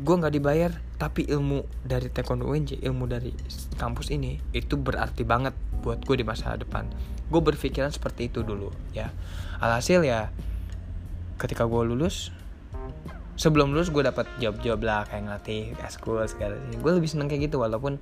Gue 0.00 0.16
nggak 0.16 0.32
dibayar 0.32 0.72
tapi 0.96 1.28
ilmu 1.28 1.66
dari 1.84 2.08
taekwondo 2.08 2.48
UNJ 2.48 2.80
ilmu 2.84 3.04
dari 3.10 3.32
kampus 3.76 4.14
ini 4.14 4.38
itu 4.54 4.78
berarti 4.78 5.26
banget 5.26 5.56
buat 5.82 6.04
gue 6.04 6.16
di 6.20 6.24
masa 6.24 6.56
depan. 6.56 6.88
Gue 7.32 7.40
berpikiran 7.40 7.92
seperti 7.92 8.28
itu 8.28 8.44
dulu 8.44 8.72
ya. 8.92 9.08
Alhasil 9.60 10.04
ya 10.04 10.28
ketika 11.42 11.66
gue 11.66 11.82
lulus 11.82 12.30
sebelum 13.34 13.74
lulus 13.74 13.90
gue 13.90 14.06
dapat 14.06 14.30
job-job 14.38 14.78
lah 14.86 15.02
kayak 15.10 15.26
ngelatih 15.26 15.74
school 15.90 16.22
segala 16.30 16.54
gue 16.70 16.92
lebih 16.94 17.10
seneng 17.10 17.26
kayak 17.26 17.50
gitu 17.50 17.58
walaupun 17.58 17.98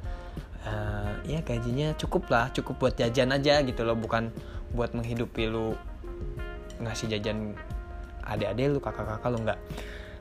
uh, 0.68 1.16
ya 1.24 1.40
gajinya 1.40 1.96
cukup 1.96 2.28
lah 2.28 2.52
cukup 2.52 2.76
buat 2.76 2.94
jajan 3.00 3.32
aja 3.32 3.64
gitu 3.64 3.80
loh 3.88 3.96
bukan 3.96 4.28
buat 4.76 4.92
menghidupi 4.92 5.48
lu 5.48 5.72
ngasih 6.84 7.16
jajan 7.16 7.56
adik-adik 8.28 8.76
lu 8.76 8.78
kakak-kakak 8.84 9.30
lu 9.32 9.38
nggak 9.48 9.60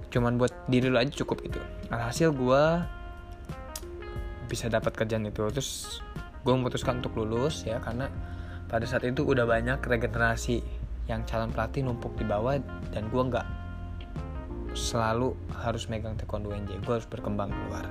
cuman 0.09 0.39
buat 0.39 0.55
diri 0.71 0.87
lu 0.87 0.97
aja 0.97 1.11
cukup 1.11 1.43
itu 1.43 1.59
alhasil 1.91 2.31
gue 2.31 2.63
bisa 4.49 4.65
dapat 4.65 4.97
kerjaan 4.97 5.29
itu. 5.29 5.45
Terus 5.53 6.01
gue 6.41 6.53
memutuskan 6.57 7.05
untuk 7.05 7.13
lulus 7.21 7.61
ya 7.69 7.77
karena 7.77 8.09
pada 8.65 8.89
saat 8.89 9.05
itu 9.05 9.21
udah 9.21 9.45
banyak 9.45 9.77
regenerasi 9.77 10.65
yang 11.09 11.25
calon 11.25 11.49
pelatih 11.49 11.81
numpuk 11.81 12.13
di 12.15 12.23
bawah 12.23 12.61
dan 12.93 13.09
gue 13.09 13.23
nggak 13.33 13.47
selalu 14.77 15.33
harus 15.57 15.89
megang 15.89 16.13
taekwondo 16.13 16.53
NJ 16.53 16.77
gue 16.85 16.93
harus 17.01 17.09
berkembang 17.09 17.49
keluar. 17.49 17.89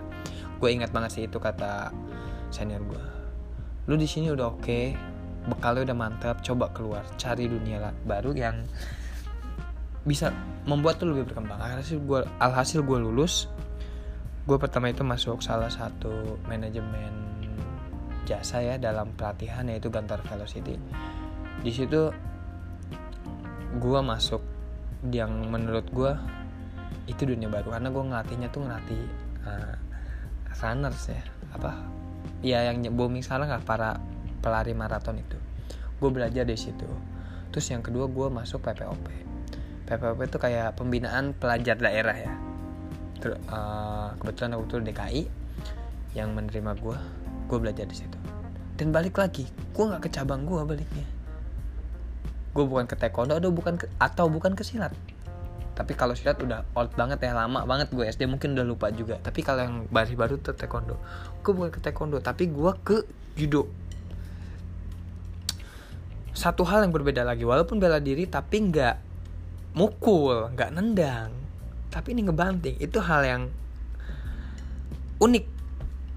Gue 0.63 0.71
ingat 0.71 0.95
banget 0.95 1.11
sih 1.19 1.23
itu 1.27 1.43
kata 1.43 1.91
senior 2.55 2.81
gue 2.87 3.19
lu 3.89 3.97
di 3.97 4.05
sini 4.05 4.29
udah 4.29 4.53
oke 4.53 4.61
okay, 4.61 4.93
bekalnya 5.49 5.89
udah 5.93 5.97
mantap 5.97 6.37
coba 6.45 6.69
keluar 6.77 7.03
cari 7.17 7.49
dunia 7.49 7.89
baru 8.05 8.37
yang 8.37 8.69
bisa 10.05 10.33
membuat 10.69 11.01
lu 11.01 11.17
lebih 11.17 11.33
berkembang. 11.33 11.57
Alhasil 11.57 11.97
gue 12.05 12.21
alhasil 12.41 12.81
gue 12.85 12.99
lulus 13.01 13.49
gue 14.45 14.57
pertama 14.57 14.93
itu 14.93 15.05
masuk 15.05 15.41
salah 15.45 15.69
satu 15.69 16.41
manajemen 16.49 17.13
jasa 18.29 18.61
ya 18.61 18.77
dalam 18.77 19.09
pelatihan 19.17 19.65
yaitu 19.73 19.89
Gantar 19.89 20.21
Velocity. 20.21 20.77
Di 21.65 21.73
situ 21.73 22.13
gue 23.79 24.01
masuk 24.03 24.43
yang 25.15 25.31
menurut 25.49 25.87
gue 25.95 26.13
itu 27.07 27.23
dunia 27.25 27.47
baru. 27.49 27.79
Karena 27.79 27.89
gue 27.89 28.05
ngelatihnya 28.05 28.49
tuh 28.51 28.67
ngelatih 28.67 29.03
uh, 29.47 29.75
runners 30.61 31.09
ya. 31.09 31.23
Apa? 31.55 31.73
Ya 32.43 32.59
yang 32.69 32.83
booming 32.93 33.23
sekarang 33.23 33.49
lah 33.49 33.63
para 33.63 33.97
pelari 34.43 34.75
maraton 34.75 35.23
itu. 35.23 35.39
Gue 36.03 36.11
belajar 36.11 36.45
di 36.45 36.59
situ. 36.59 36.87
Terus 37.55 37.67
yang 37.71 37.81
kedua 37.81 38.11
gue 38.11 38.29
masuk 38.29 38.61
PPOP 38.61 39.07
PPOP 39.89 40.21
itu 40.21 40.37
kayak 40.37 40.77
pembinaan 40.77 41.33
pelajar 41.33 41.81
daerah 41.81 42.13
ya. 42.13 42.35
Ter, 43.19 43.41
uh, 43.49 44.13
kebetulan 44.21 44.61
aku 44.61 44.65
tuh 44.69 44.79
DKI 44.85 45.23
yang 46.13 46.37
menerima 46.37 46.77
gue 46.77 46.99
gue 47.49 47.59
belajar 47.59 47.89
di 47.89 47.97
situ. 47.97 48.19
Dan 48.77 48.93
balik 48.93 49.17
lagi 49.17 49.49
gue 49.49 49.85
nggak 49.89 50.05
ke 50.05 50.11
cabang 50.13 50.45
gue 50.45 50.61
baliknya 50.61 51.18
gue 52.53 52.65
bukan 52.65 52.89
ke 52.89 52.97
taekwondo 52.97 53.37
atau 53.37 53.51
bukan 53.53 53.75
ke, 53.77 53.87
atau 54.01 54.27
bukan 54.33 54.53
ke 54.57 54.63
silat. 54.65 54.93
Tapi 55.79 55.95
kalau 55.95 56.19
silat 56.19 56.41
udah 56.43 56.67
old 56.75 56.91
banget 56.99 57.23
ya 57.23 57.37
lama 57.37 57.63
banget. 57.63 57.93
Gue 57.95 58.09
SD 58.11 58.27
mungkin 58.27 58.59
udah 58.59 58.67
lupa 58.67 58.91
juga. 58.91 59.21
Tapi 59.23 59.47
kalau 59.47 59.61
yang 59.63 59.77
baru 59.93 60.15
baru 60.19 60.35
tuh 60.43 60.57
taekwondo. 60.57 60.99
Gue 61.45 61.53
bukan 61.55 61.71
ke 61.71 61.81
taekwondo 61.85 62.19
tapi 62.19 62.51
gue 62.51 62.73
ke 62.83 63.07
judo. 63.39 63.71
Satu 66.35 66.67
hal 66.67 66.87
yang 66.87 66.95
berbeda 66.95 67.23
lagi 67.27 67.43
walaupun 67.47 67.79
bela 67.83 67.99
diri 67.99 68.27
tapi 68.27 68.63
nggak 68.71 68.97
mukul 69.79 70.51
nggak 70.55 70.71
nendang. 70.75 71.31
Tapi 71.89 72.15
ini 72.15 72.27
ngebanting 72.27 72.77
itu 72.83 72.99
hal 72.99 73.23
yang 73.23 73.43
unik 75.19 75.47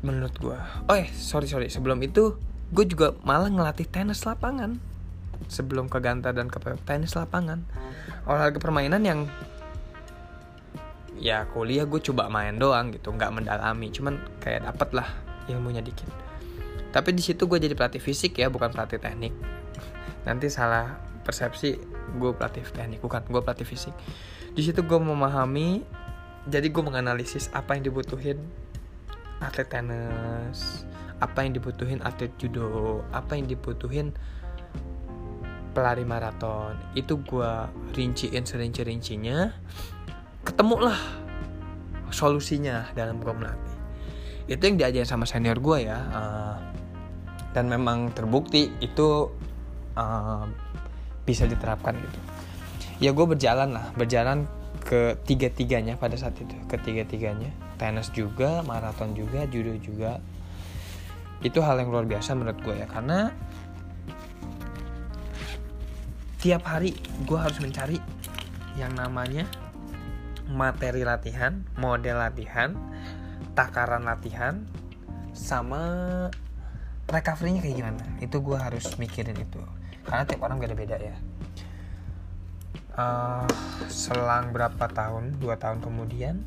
menurut 0.02 0.34
gue 0.42 0.58
oh 0.90 0.96
eh 0.98 1.10
sorry 1.14 1.46
sorry. 1.46 1.70
Sebelum 1.70 2.02
itu 2.02 2.38
gue 2.72 2.86
juga 2.88 3.14
malah 3.22 3.52
ngelatih 3.52 3.86
tenis 3.86 4.24
lapangan 4.26 4.91
sebelum 5.48 5.88
ke 5.90 5.98
Ganta 6.04 6.36
dan 6.36 6.52
ke 6.52 6.58
tenis 6.86 7.16
lapangan. 7.18 7.64
Olahraga 8.28 8.60
permainan 8.62 9.02
yang 9.02 9.20
ya 11.22 11.46
kuliah 11.50 11.86
gue 11.86 12.02
coba 12.02 12.34
main 12.34 12.58
doang 12.58 12.90
gitu 12.90 13.14
nggak 13.14 13.30
mendalami 13.30 13.94
cuman 13.94 14.18
kayak 14.42 14.66
dapet 14.66 14.90
lah 14.94 15.08
ilmunya 15.50 15.82
dikit. 15.86 16.10
Tapi 16.92 17.16
di 17.16 17.24
situ 17.24 17.48
gue 17.48 17.62
jadi 17.62 17.78
pelatih 17.78 18.02
fisik 18.04 18.38
ya 18.42 18.52
bukan 18.52 18.74
pelatih 18.74 19.00
teknik. 19.00 19.32
Nanti 20.28 20.52
salah 20.52 20.98
persepsi 21.22 21.78
gue 22.18 22.32
pelatih 22.34 22.66
teknik 22.68 23.00
bukan 23.00 23.24
gue 23.26 23.42
pelatih 23.42 23.66
fisik. 23.66 23.94
Di 24.52 24.62
situ 24.66 24.84
gue 24.84 25.00
memahami 25.00 25.82
jadi 26.50 26.68
gue 26.74 26.84
menganalisis 26.84 27.54
apa 27.54 27.78
yang 27.78 27.86
dibutuhin 27.86 28.42
atlet 29.42 29.70
tenis 29.70 30.86
apa 31.22 31.46
yang 31.46 31.54
dibutuhin 31.54 32.02
atlet 32.02 32.34
judo 32.42 33.02
apa 33.14 33.38
yang 33.38 33.46
dibutuhin 33.46 34.14
pelari 35.72 36.04
maraton. 36.04 36.75
Itu 36.94 37.24
gue 37.24 37.51
rinciin 37.96 38.44
serinci-rincinya. 38.44 39.51
Ketemulah 40.44 40.98
solusinya 42.12 42.92
dalam 42.94 43.18
gue 43.24 43.34
melatih. 43.34 43.75
Itu 44.51 44.68
yang 44.68 44.75
diajarin 44.78 45.08
sama 45.08 45.24
senior 45.24 45.58
gue 45.63 45.88
ya 45.88 46.00
uh, 46.12 46.58
dan 47.56 47.72
memang 47.72 48.12
terbukti 48.12 48.68
itu 48.84 49.32
uh, 49.96 50.44
bisa 51.24 51.48
diterapkan 51.48 51.96
gitu. 51.96 52.20
Ya 53.01 53.16
gue 53.16 53.25
berjalan 53.25 53.74
lah 53.74 53.90
berjalan 53.96 54.46
ke 54.82 55.16
tiga 55.24 55.48
tiganya 55.48 55.96
pada 55.96 56.20
saat 56.20 56.36
itu. 56.38 56.54
Ke 56.68 56.75
tiga 56.82 57.08
tiganya 57.08 57.50
tenis 57.80 58.12
juga 58.13 58.62
maraton 58.68 59.16
juga 59.16 59.48
judo 59.48 59.74
juga. 59.80 60.20
Itu 61.42 61.63
hal 61.66 61.82
yang 61.82 61.90
luar 61.90 62.06
biasa 62.06 62.38
menurut 62.38 62.60
gue 62.62 62.75
ya 62.78 62.86
karena 62.86 63.34
tiap 66.42 66.66
hari 66.66 66.98
gue 67.30 67.38
harus 67.38 67.62
mencari 67.62 68.02
yang 68.74 68.98
namanya 68.98 69.46
materi 70.50 71.06
latihan 71.06 71.62
model 71.78 72.18
latihan 72.18 72.74
takaran 73.54 74.10
latihan 74.10 74.66
sama 75.38 76.28
recovery-nya 77.08 77.62
kayak 77.62 77.78
gimana. 77.78 78.04
Itu 78.24 78.40
gue 78.42 78.58
harus 78.58 78.88
mikirin 78.98 79.38
itu. 79.38 79.62
Karena 80.08 80.24
tiap 80.26 80.42
orang 80.42 80.58
beda-beda 80.58 80.98
ya. 80.98 81.16
Uh, 82.92 83.48
selang 83.88 84.52
berapa 84.52 84.92
tahun 84.92 85.40
dua 85.40 85.56
tahun 85.56 85.80
kemudian 85.80 86.44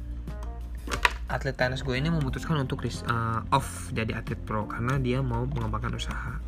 atlet 1.24 1.56
tenis 1.56 1.80
gue 1.80 1.96
ini 1.96 2.12
memutuskan 2.12 2.60
untuk 2.60 2.84
uh, 2.84 3.40
off 3.54 3.88
jadi 3.94 4.20
atlet 4.20 4.40
pro. 4.42 4.66
Karena 4.66 4.98
dia 4.98 5.22
mau 5.22 5.46
mengembangkan 5.46 5.94
usaha. 5.94 6.40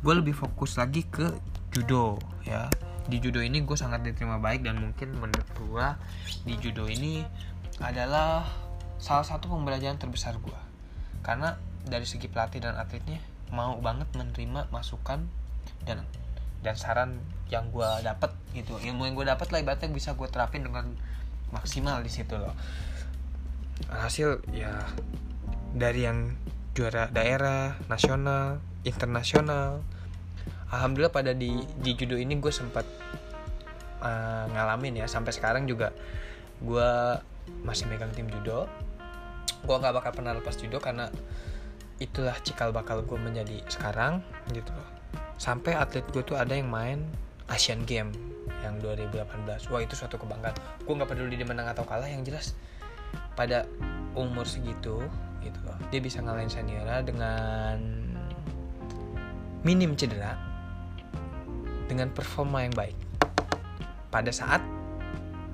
Gue 0.00 0.14
lebih 0.16 0.32
fokus 0.32 0.80
lagi 0.80 1.04
ke 1.04 1.28
judo 1.70 2.18
ya. 2.44 2.70
Di 3.10 3.18
judo 3.18 3.42
ini 3.42 3.62
gue 3.66 3.74
sangat 3.74 4.06
diterima 4.06 4.38
baik 4.38 4.62
dan 4.62 4.78
mungkin 4.78 5.18
menurut 5.18 5.48
gue 5.56 5.86
di 6.46 6.54
judo 6.62 6.86
ini 6.86 7.26
adalah 7.80 8.46
salah 9.00 9.24
satu 9.24 9.48
pembelajaran 9.48 9.96
terbesar 9.96 10.36
gue 10.36 10.60
karena 11.24 11.56
dari 11.88 12.04
segi 12.04 12.28
pelatih 12.28 12.60
dan 12.60 12.76
atletnya 12.76 13.18
mau 13.50 13.80
banget 13.80 14.06
menerima 14.14 14.68
masukan 14.68 15.26
dan 15.88 16.04
dan 16.60 16.74
saran 16.76 17.18
yang 17.48 17.72
gue 17.72 17.88
dapat 18.04 18.30
gitu. 18.52 18.76
Ilmu 18.76 19.08
yang 19.08 19.14
gue 19.16 19.26
dapat 19.26 19.48
lah 19.50 19.58
ibaratnya 19.64 19.90
bisa 19.90 20.14
gue 20.14 20.28
terapin 20.28 20.62
dengan 20.62 20.92
maksimal 21.50 22.04
di 22.04 22.12
situ 22.12 22.36
loh. 22.36 22.52
Hasil 23.88 24.44
ya 24.52 24.86
dari 25.72 26.04
yang 26.04 26.36
juara 26.76 27.08
daerah 27.10 27.80
nasional 27.88 28.60
internasional 28.84 29.82
alhamdulillah 30.70 31.12
pada 31.12 31.32
di 31.34 31.56
di 31.80 31.92
judo 31.96 32.16
ini 32.16 32.38
gue 32.38 32.52
sempat 32.52 32.86
uh, 34.02 34.44
ngalamin 34.50 35.04
ya. 35.04 35.06
Sampai 35.06 35.34
sekarang 35.34 35.66
juga 35.66 35.92
gue 36.60 36.90
masih 37.66 37.88
megang 37.88 38.12
tim 38.12 38.28
judo. 38.28 38.68
Gue 39.60 39.76
gak 39.76 39.92
bakal 39.92 40.12
pernah 40.16 40.32
lepas 40.32 40.56
judo 40.56 40.80
karena 40.80 41.12
itulah 42.00 42.36
cikal 42.40 42.72
bakal 42.72 43.04
gue 43.04 43.18
menjadi 43.20 43.60
sekarang 43.68 44.24
gitu 44.56 44.72
sampai 45.36 45.76
atlet 45.76 46.00
gue 46.16 46.24
tuh 46.24 46.32
ada 46.32 46.56
yang 46.56 46.68
main 46.68 47.04
Asian 47.52 47.84
Game 47.84 48.08
yang 48.64 48.80
2018 48.80 49.68
wah 49.68 49.80
itu 49.84 49.92
suatu 49.96 50.16
kebanggaan. 50.16 50.56
Gue 50.84 50.94
nggak 50.96 51.12
peduli 51.12 51.36
dia 51.36 51.48
menang 51.48 51.68
atau 51.68 51.84
kalah 51.84 52.08
yang 52.08 52.24
jelas 52.24 52.56
pada 53.36 53.66
umur 54.16 54.44
segitu 54.44 55.00
gitu 55.40 55.58
loh 55.64 55.76
dia 55.88 56.00
bisa 56.02 56.20
ngalahin 56.20 56.52
seniornya 56.52 57.00
dengan 57.00 57.76
minim 59.60 59.92
cedera 59.92 60.40
dengan 61.84 62.08
performa 62.08 62.64
yang 62.64 62.72
baik. 62.72 62.96
Pada 64.08 64.32
saat 64.32 64.64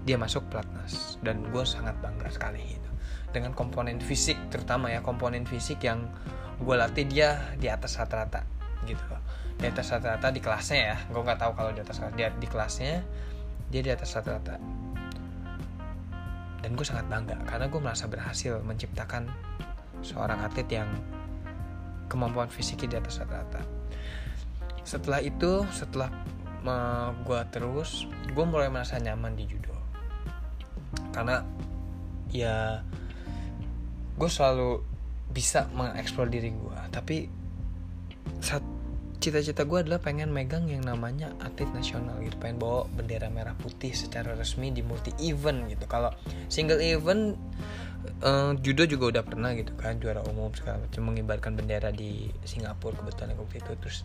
dia 0.06 0.14
masuk 0.14 0.46
pelatnas 0.46 1.18
dan 1.26 1.42
gue 1.50 1.64
sangat 1.66 1.98
bangga 1.98 2.30
sekali 2.30 2.62
gitu. 2.62 2.90
Dengan 3.34 3.50
komponen 3.50 3.98
fisik 3.98 4.38
terutama 4.54 4.94
ya 4.94 5.02
komponen 5.02 5.42
fisik 5.42 5.82
yang 5.82 6.06
gue 6.62 6.76
latih 6.78 7.04
dia 7.10 7.50
di 7.58 7.66
atas 7.66 7.98
rata-rata 7.98 8.46
gitu 8.86 9.02
loh. 9.10 9.18
Di 9.58 9.66
atas 9.66 9.90
rata-rata 9.90 10.30
di 10.30 10.38
kelasnya 10.38 10.78
ya 10.94 10.96
gue 11.10 11.20
nggak 11.26 11.40
tahu 11.42 11.52
kalau 11.58 11.74
di 11.74 11.82
atas 11.82 11.98
dia 12.14 12.30
di 12.30 12.46
kelasnya 12.46 13.02
dia 13.74 13.82
di 13.82 13.90
atas 13.90 14.14
rata-rata. 14.14 14.54
Dan 16.62 16.78
gue 16.78 16.86
sangat 16.86 17.10
bangga 17.10 17.42
karena 17.42 17.66
gue 17.66 17.80
merasa 17.82 18.06
berhasil 18.06 18.62
menciptakan 18.62 19.26
seorang 20.06 20.38
atlet 20.46 20.70
yang 20.70 20.88
kemampuan 22.06 22.46
fisiknya 22.46 22.96
di 22.96 22.96
atas 23.02 23.18
rata-rata 23.18 23.75
setelah 24.86 25.18
itu 25.18 25.66
setelah 25.74 26.08
uh, 26.62 27.10
gue 27.26 27.40
terus 27.50 28.06
gue 28.30 28.44
mulai 28.46 28.70
merasa 28.70 29.02
nyaman 29.02 29.34
di 29.34 29.44
judo 29.50 29.74
karena 31.10 31.42
ya 32.30 32.80
gue 34.16 34.30
selalu 34.30 34.80
bisa 35.34 35.66
mengeksplor 35.74 36.30
diri 36.30 36.54
gue 36.54 36.78
tapi 36.94 37.26
saat 38.38 38.62
cita-cita 39.26 39.66
gue 39.66 39.82
adalah 39.82 39.98
pengen 39.98 40.30
megang 40.30 40.68
yang 40.70 40.84
namanya 40.84 41.32
atlet 41.42 41.66
nasional 41.72 42.14
gitu. 42.22 42.36
Pengen 42.38 42.62
bawa 42.62 42.86
bendera 42.94 43.26
merah 43.32 43.56
putih 43.58 43.90
secara 43.90 44.36
resmi 44.36 44.70
di 44.70 44.86
multi 44.86 45.10
event 45.18 45.66
gitu. 45.72 45.88
Kalau 45.88 46.14
single 46.46 46.78
event 46.78 47.34
uh, 48.22 48.52
judo 48.60 48.86
juga 48.86 49.18
udah 49.18 49.22
pernah 49.26 49.50
gitu 49.56 49.72
kan 49.74 49.98
juara 49.98 50.22
umum 50.30 50.52
segala 50.54 50.84
macam 50.84 51.10
mengibarkan 51.10 51.58
bendera 51.58 51.90
di 51.90 52.28
Singapura 52.46 53.02
kebetulan 53.02 53.34
waktu 53.34 53.56
itu. 53.58 53.72
Terus 53.82 53.98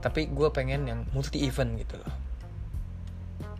tapi 0.00 0.28
gue 0.32 0.48
pengen 0.50 0.88
yang 0.88 1.00
multi 1.12 1.44
event 1.44 1.76
gitu 1.76 2.00
loh. 2.00 2.12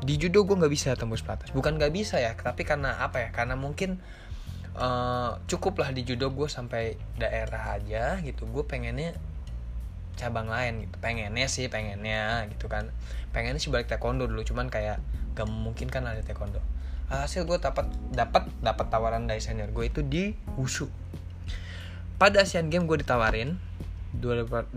Di 0.00 0.16
judo 0.16 0.48
gue 0.48 0.56
nggak 0.56 0.72
bisa 0.72 0.96
tembus 0.96 1.20
pelatnas 1.20 1.52
bukan 1.52 1.76
nggak 1.76 1.92
bisa 1.92 2.16
ya 2.16 2.32
tapi 2.32 2.64
karena 2.64 3.00
apa 3.04 3.20
ya? 3.20 3.28
Karena 3.30 3.54
mungkin 3.54 4.00
uh, 4.76 5.36
cukup 5.44 5.84
lah 5.84 5.92
di 5.92 6.02
judo 6.08 6.32
gue 6.32 6.48
sampai 6.48 6.96
daerah 7.20 7.76
aja 7.76 8.16
gitu. 8.24 8.48
Gue 8.48 8.64
pengennya 8.64 9.16
cabang 10.16 10.48
lain 10.48 10.88
gitu. 10.88 10.96
Pengennya 11.00 11.46
sih 11.46 11.68
pengennya 11.68 12.48
gitu 12.52 12.66
kan. 12.66 12.88
Pengennya 13.36 13.60
sih 13.60 13.68
balik 13.68 13.92
taekwondo 13.92 14.24
dulu 14.24 14.40
cuman 14.42 14.72
kayak 14.72 14.98
gak 15.36 15.46
mungkin 15.48 15.92
kan 15.92 16.08
ada 16.08 16.24
taekwondo. 16.24 16.60
Hasil 17.10 17.42
gue 17.44 17.58
dapat 17.58 17.90
dapat 18.14 18.46
dapat 18.62 18.86
tawaran 18.88 19.26
dari 19.26 19.42
senior 19.42 19.68
gue 19.74 19.90
itu 19.90 20.00
di 20.00 20.32
wushu. 20.56 20.86
Pada 22.20 22.44
Asian 22.44 22.68
Games 22.68 22.84
gue 22.84 23.00
ditawarin 23.00 23.56
2018 24.18 24.74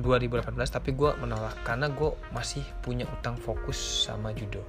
tapi 0.70 0.94
gue 0.94 1.12
menolak 1.18 1.58
karena 1.66 1.90
gue 1.90 2.14
masih 2.36 2.62
punya 2.86 3.10
utang 3.10 3.34
fokus 3.40 4.06
sama 4.06 4.30
judo. 4.36 4.62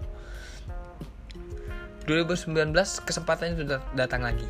2019 2.08 2.72
kesempatannya 3.04 3.56
sudah 3.60 3.80
datang 3.92 4.24
lagi. 4.24 4.48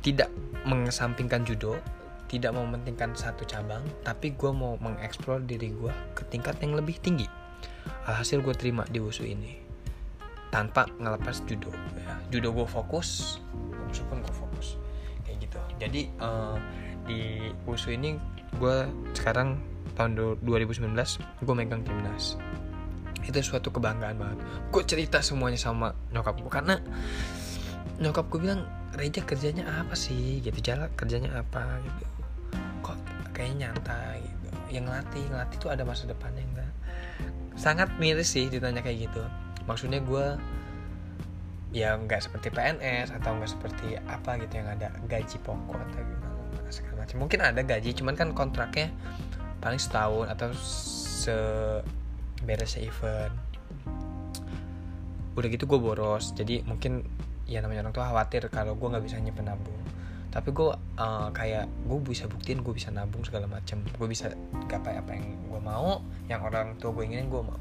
Tidak 0.00 0.28
mengesampingkan 0.64 1.44
judo 1.44 1.76
tidak 2.26 2.58
mementingkan 2.58 3.14
satu 3.14 3.46
cabang 3.46 3.82
tapi 4.02 4.34
gue 4.34 4.50
mau 4.50 4.74
mengeksplor 4.82 5.46
diri 5.46 5.70
gue 5.70 5.94
ke 6.18 6.26
tingkat 6.26 6.58
yang 6.62 6.74
lebih 6.74 6.98
tinggi. 6.98 7.26
Alhasil 8.06 8.42
gue 8.42 8.54
terima 8.54 8.82
di 8.90 8.98
wusu 8.98 9.22
ini 9.26 9.62
tanpa 10.50 10.86
ngelepas 10.98 11.42
judo 11.46 11.70
ya. 11.98 12.14
judo 12.30 12.54
gue 12.54 12.66
fokus 12.70 13.38
wusu 13.90 14.02
pun 14.06 14.22
gue 14.22 14.34
fokus 14.34 14.78
kayak 15.26 15.38
gitu. 15.46 15.58
Jadi 15.78 16.10
uh, 16.18 16.58
di 17.06 17.50
wusu 17.64 17.94
ini 17.94 18.18
gue 18.58 18.76
sekarang 19.14 19.58
tahun 19.96 20.42
2019 20.44 20.92
gue 21.42 21.54
megang 21.56 21.82
timnas. 21.82 22.36
Itu 23.24 23.40
suatu 23.42 23.72
kebanggaan 23.72 24.20
banget. 24.20 24.38
Gue 24.70 24.82
cerita 24.84 25.18
semuanya 25.24 25.58
sama 25.58 25.94
nyokap 26.12 26.36
gue 26.38 26.52
karena 26.52 26.76
nyokap 27.98 28.28
gue 28.28 28.40
bilang 28.44 28.62
Reja 28.96 29.20
kerjanya 29.24 29.64
apa 29.82 29.92
sih? 29.96 30.40
Gitu 30.40 30.56
jalan 30.62 30.88
kerjanya 30.94 31.40
apa? 31.40 31.80
Gitu. 31.84 32.04
Kok 32.84 32.96
kayaknya 33.32 33.72
nyantai 33.72 34.20
gitu. 34.22 34.48
Yang 34.72 34.84
ngelatih 34.88 35.24
ngelatih 35.32 35.56
tuh 35.58 35.70
ada 35.72 35.82
masa 35.82 36.04
depannya 36.06 36.44
enggak? 36.44 36.72
Sangat 37.56 37.88
miris 37.96 38.32
sih 38.32 38.48
ditanya 38.52 38.84
kayak 38.84 39.10
gitu. 39.10 39.22
Maksudnya 39.64 40.00
gue 40.04 40.26
ya 41.76 41.92
nggak 41.98 42.24
seperti 42.24 42.48
PNS 42.54 43.12
atau 43.20 43.36
nggak 43.36 43.52
seperti 43.52 44.00
apa 44.08 44.40
gitu 44.40 44.64
yang 44.64 44.68
ada 44.70 44.88
gaji 45.10 45.36
pokok 45.44 45.76
atau 45.76 46.00
gimana 46.00 46.70
segala 46.72 46.95
macam 47.06 47.22
mungkin 47.22 47.38
ada 47.38 47.62
gaji 47.62 47.94
cuman 47.94 48.18
kan 48.18 48.34
kontraknya 48.34 48.90
paling 49.62 49.78
setahun 49.78 50.26
atau 50.26 50.50
se 50.58 51.38
beres 52.42 52.74
event. 52.82 53.30
Udah 55.38 55.46
gitu 55.46 55.70
gue 55.70 55.78
boros. 55.78 56.34
Jadi 56.34 56.66
mungkin 56.66 57.06
ya 57.46 57.62
namanya 57.62 57.86
orang 57.86 57.94
tua 57.94 58.10
khawatir 58.10 58.50
kalau 58.50 58.74
gue 58.74 58.90
nggak 58.90 59.06
bisa 59.06 59.22
nyimpen 59.22 59.46
nabung. 59.46 59.78
Tapi 60.34 60.50
gue 60.50 60.74
uh, 60.74 61.30
kayak 61.30 61.70
gue 61.86 61.98
bisa 62.02 62.26
buktiin 62.26 62.66
gue 62.66 62.74
bisa 62.74 62.90
nabung 62.90 63.22
segala 63.22 63.46
macam. 63.46 63.86
Gue 63.94 64.10
bisa 64.10 64.34
gapai 64.66 64.98
apa 64.98 65.14
yang 65.14 65.38
gue 65.46 65.60
mau 65.62 66.02
yang 66.26 66.42
orang 66.42 66.74
tua 66.82 66.90
gue 66.90 67.06
inginin 67.06 67.30
gue 67.30 67.38
mau. 67.38 67.54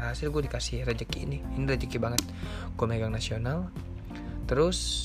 Hasil 0.00 0.32
gue 0.32 0.40
dikasih 0.48 0.88
rezeki 0.88 1.28
ini. 1.28 1.44
Ini 1.52 1.68
rezeki 1.68 2.00
banget. 2.00 2.24
Gue 2.80 2.88
megang 2.88 3.12
nasional. 3.12 3.68
Terus 4.48 5.04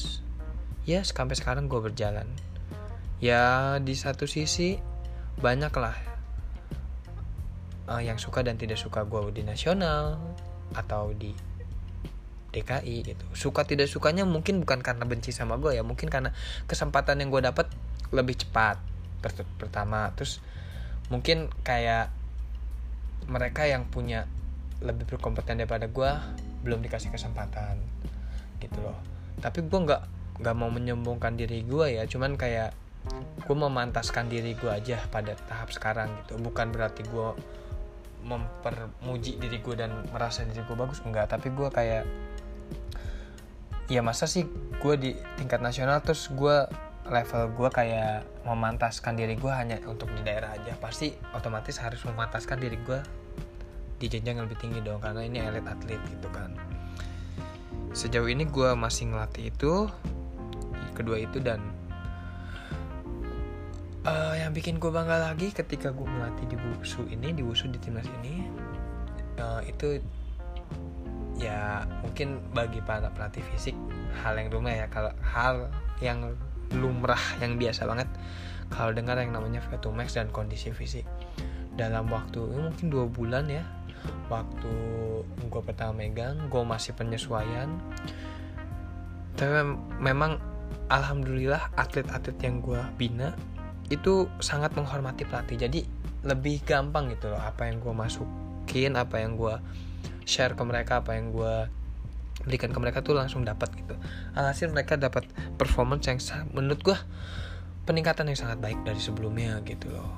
ya 0.87 1.03
sampai 1.03 1.35
sekarang 1.35 1.67
gue 1.67 1.83
berjalan 1.83 2.31
ya 3.21 3.77
di 3.77 3.93
satu 3.93 4.25
sisi 4.25 4.81
banyak 5.37 5.73
lah 5.77 6.11
uh, 7.85 8.01
yang 8.01 8.17
suka 8.17 8.41
dan 8.41 8.57
tidak 8.57 8.81
suka 8.81 9.05
gue 9.05 9.21
di 9.31 9.45
nasional 9.45 10.17
atau 10.73 11.13
di 11.13 11.31
DKI 12.51 12.95
gitu. 13.07 13.25
Suka 13.31 13.63
tidak 13.63 13.87
sukanya 13.87 14.27
mungkin 14.27 14.59
bukan 14.59 14.83
karena 14.83 15.07
benci 15.07 15.31
sama 15.31 15.55
gue 15.55 15.77
ya 15.79 15.83
mungkin 15.87 16.11
karena 16.11 16.35
kesempatan 16.67 17.23
yang 17.23 17.31
gue 17.31 17.41
dapat 17.45 17.69
lebih 18.11 18.35
cepat. 18.41 18.81
Pertama 19.55 20.11
terus 20.17 20.43
mungkin 21.07 21.47
kayak 21.63 22.11
mereka 23.29 23.69
yang 23.69 23.87
punya 23.87 24.27
lebih 24.81 25.05
berkompeten 25.07 25.61
daripada 25.61 25.87
gue 25.87 26.11
belum 26.65 26.83
dikasih 26.83 27.13
kesempatan 27.13 27.79
gitu 28.59 28.81
loh. 28.83 28.97
Tapi 29.39 29.63
gue 29.63 29.79
nggak 29.79 30.03
nggak 30.41 30.55
mau 30.57 30.73
menyombongkan 30.73 31.37
diri 31.37 31.61
gue 31.63 32.01
ya 32.01 32.03
cuman 32.09 32.33
kayak 32.33 32.73
gue 33.41 33.57
memantaskan 33.57 34.29
diri 34.29 34.53
gue 34.53 34.69
aja 34.69 35.01
pada 35.09 35.33
tahap 35.49 35.73
sekarang 35.73 36.07
gitu. 36.23 36.37
Bukan 36.37 36.69
berarti 36.69 37.01
gue 37.09 37.29
mempermuji 38.21 39.41
diri 39.41 39.57
gue 39.59 39.75
dan 39.75 40.05
merasa 40.13 40.45
diri 40.45 40.61
gue 40.61 40.77
bagus 40.77 41.01
enggak. 41.01 41.33
Tapi 41.33 41.49
gue 41.49 41.69
kayak 41.73 42.03
ya 43.91 43.99
masa 44.05 44.29
sih 44.29 44.47
gue 44.79 44.95
di 44.95 45.11
tingkat 45.35 45.59
nasional 45.59 45.99
terus 45.99 46.31
gue 46.31 46.69
level 47.11 47.51
gue 47.57 47.69
kayak 47.73 48.23
memantaskan 48.45 49.17
diri 49.17 49.35
gue 49.35 49.51
hanya 49.51 49.81
untuk 49.89 50.07
di 50.13 50.21
daerah 50.21 50.53
aja. 50.53 50.77
Pasti 50.77 51.11
otomatis 51.33 51.81
harus 51.81 51.99
memantaskan 52.05 52.61
diri 52.61 52.77
gue 52.77 53.01
di 53.97 54.09
jenjang 54.09 54.41
yang 54.41 54.45
lebih 54.49 54.61
tinggi 54.61 54.81
dong 54.81 55.01
karena 55.01 55.25
ini 55.25 55.41
elit 55.41 55.65
atlet 55.65 56.01
gitu 56.09 56.29
kan. 56.29 56.53
Sejauh 57.91 58.29
ini 58.29 58.47
gue 58.47 58.71
masih 58.77 59.11
ngelatih 59.11 59.51
itu 59.51 59.89
kedua 60.95 61.17
itu 61.19 61.41
dan 61.41 61.80
uh, 64.05 64.33
yang 64.37 64.51
bikin 64.53 64.81
gue 64.81 64.89
bangga 64.89 65.31
lagi 65.31 65.53
ketika 65.53 65.93
gue 65.93 66.05
melatih 66.05 66.45
di 66.49 66.57
wusu 66.57 67.05
ini 67.09 67.33
di 67.33 67.43
wusu 67.45 67.69
di 67.69 67.77
timnas 67.77 68.07
ini 68.21 68.49
uh, 69.37 69.61
itu 69.65 70.01
ya 71.41 71.89
mungkin 72.05 72.37
bagi 72.53 72.81
para 72.85 73.09
pelatih 73.09 73.41
fisik 73.53 73.73
hal 74.21 74.37
yang 74.37 74.53
lumrah 74.53 74.75
ya. 74.77 74.87
Kalau 74.93 75.11
hal 75.25 75.55
yang 76.01 76.37
lumrah 76.77 77.21
yang 77.41 77.57
biasa 77.57 77.89
banget 77.89 78.07
kalau 78.71 78.95
dengar 78.95 79.19
yang 79.19 79.35
namanya 79.35 79.59
Vetumax 79.67 80.15
dan 80.15 80.31
kondisi 80.31 80.71
fisik. 80.71 81.03
Dalam 81.75 82.07
waktu 82.13 82.39
ya 82.39 82.59
mungkin 82.69 82.87
dua 82.93 83.05
bulan 83.09 83.49
ya 83.49 83.65
waktu 84.29 84.73
gue 85.25 85.61
pertama 85.65 86.05
megang 86.05 86.47
gue 86.47 86.63
masih 86.63 86.93
penyesuaian. 86.93 87.67
Tapi 89.35 89.73
memang 89.97 90.37
alhamdulillah 90.91 91.73
atlet-atlet 91.73 92.37
yang 92.43 92.61
gue 92.61 92.81
bina 92.99 93.33
itu 93.91 94.31
sangat 94.39 94.71
menghormati 94.73 95.27
pelatih. 95.27 95.59
Jadi 95.59 95.83
lebih 96.23 96.63
gampang 96.63 97.11
gitu 97.11 97.33
loh 97.33 97.41
apa 97.41 97.67
yang 97.67 97.83
gue 97.83 97.93
masukin 97.93 98.93
apa 98.95 99.19
yang 99.19 99.35
gue 99.35 99.57
share 100.23 100.53
ke 100.53 100.63
mereka 100.63 101.01
apa 101.01 101.17
yang 101.17 101.33
gue 101.33 101.67
berikan 102.45 102.73
ke 102.73 102.79
mereka 102.81 103.03
tuh 103.05 103.13
langsung 103.13 103.45
dapat 103.45 103.69
gitu. 103.75 103.93
Alhasil 104.33 104.71
mereka 104.71 104.97
dapat 104.97 105.27
performance 105.59 106.07
yang 106.09 106.17
menurut 106.55 106.81
gue 106.81 106.97
peningkatan 107.85 108.29
yang 108.29 108.37
sangat 108.37 108.57
baik 108.61 108.79
dari 108.87 109.01
sebelumnya 109.01 109.61
gitu 109.67 109.91
loh. 109.91 110.09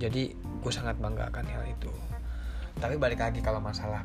Jadi 0.00 0.32
gue 0.34 0.72
sangat 0.72 0.96
bangga 0.98 1.28
akan 1.28 1.44
hal 1.46 1.64
itu. 1.68 1.92
Tapi 2.80 2.96
balik 2.96 3.20
lagi 3.20 3.44
kalau 3.44 3.60
masalah 3.60 4.04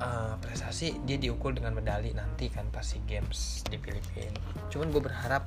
uh, 0.00 0.34
prestasi 0.40 1.00
dia 1.04 1.20
diukur 1.20 1.52
dengan 1.52 1.76
medali 1.76 2.16
nanti 2.16 2.48
kan 2.48 2.68
pasti 2.72 3.00
games 3.04 3.64
di 3.68 3.76
Filipina. 3.76 4.40
Cuman 4.72 4.88
gue 4.88 5.02
berharap 5.04 5.44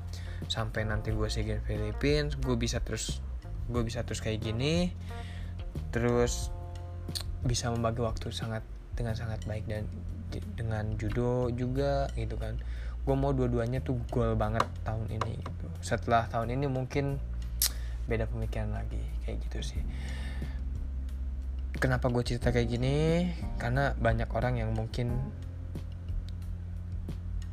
sampai 0.52 0.86
nanti 0.86 1.12
gue 1.12 1.28
si 1.32 1.42
games 1.42 1.64
Filipina 1.66 2.30
gue 2.30 2.56
bisa 2.56 2.84
terus 2.84 3.24
gue 3.66 3.82
bisa 3.82 4.06
terus 4.06 4.22
kayak 4.22 4.46
gini 4.46 4.94
terus 5.90 6.54
bisa 7.46 7.70
membagi 7.70 8.02
waktu 8.02 8.34
sangat 8.34 8.66
dengan 8.98 9.14
sangat 9.14 9.46
baik 9.46 9.70
dan 9.70 9.86
dengan 10.58 10.98
judo 10.98 11.54
juga 11.54 12.10
gitu 12.18 12.36
kan. 12.36 12.58
Gue 13.06 13.14
mau 13.14 13.30
dua-duanya 13.32 13.86
tuh 13.86 14.02
gol 14.10 14.34
banget 14.34 14.66
tahun 14.82 15.06
ini 15.14 15.34
gitu. 15.38 15.68
Setelah 15.86 16.26
tahun 16.26 16.58
ini 16.58 16.66
mungkin 16.66 17.22
beda 18.10 18.26
pemikiran 18.26 18.74
lagi 18.74 19.02
kayak 19.24 19.46
gitu 19.46 19.76
sih. 19.76 19.82
Kenapa 21.78 22.10
gue 22.10 22.24
cerita 22.26 22.50
kayak 22.50 22.72
gini? 22.72 23.30
Karena 23.62 23.94
banyak 23.94 24.30
orang 24.34 24.58
yang 24.58 24.74
mungkin 24.74 25.14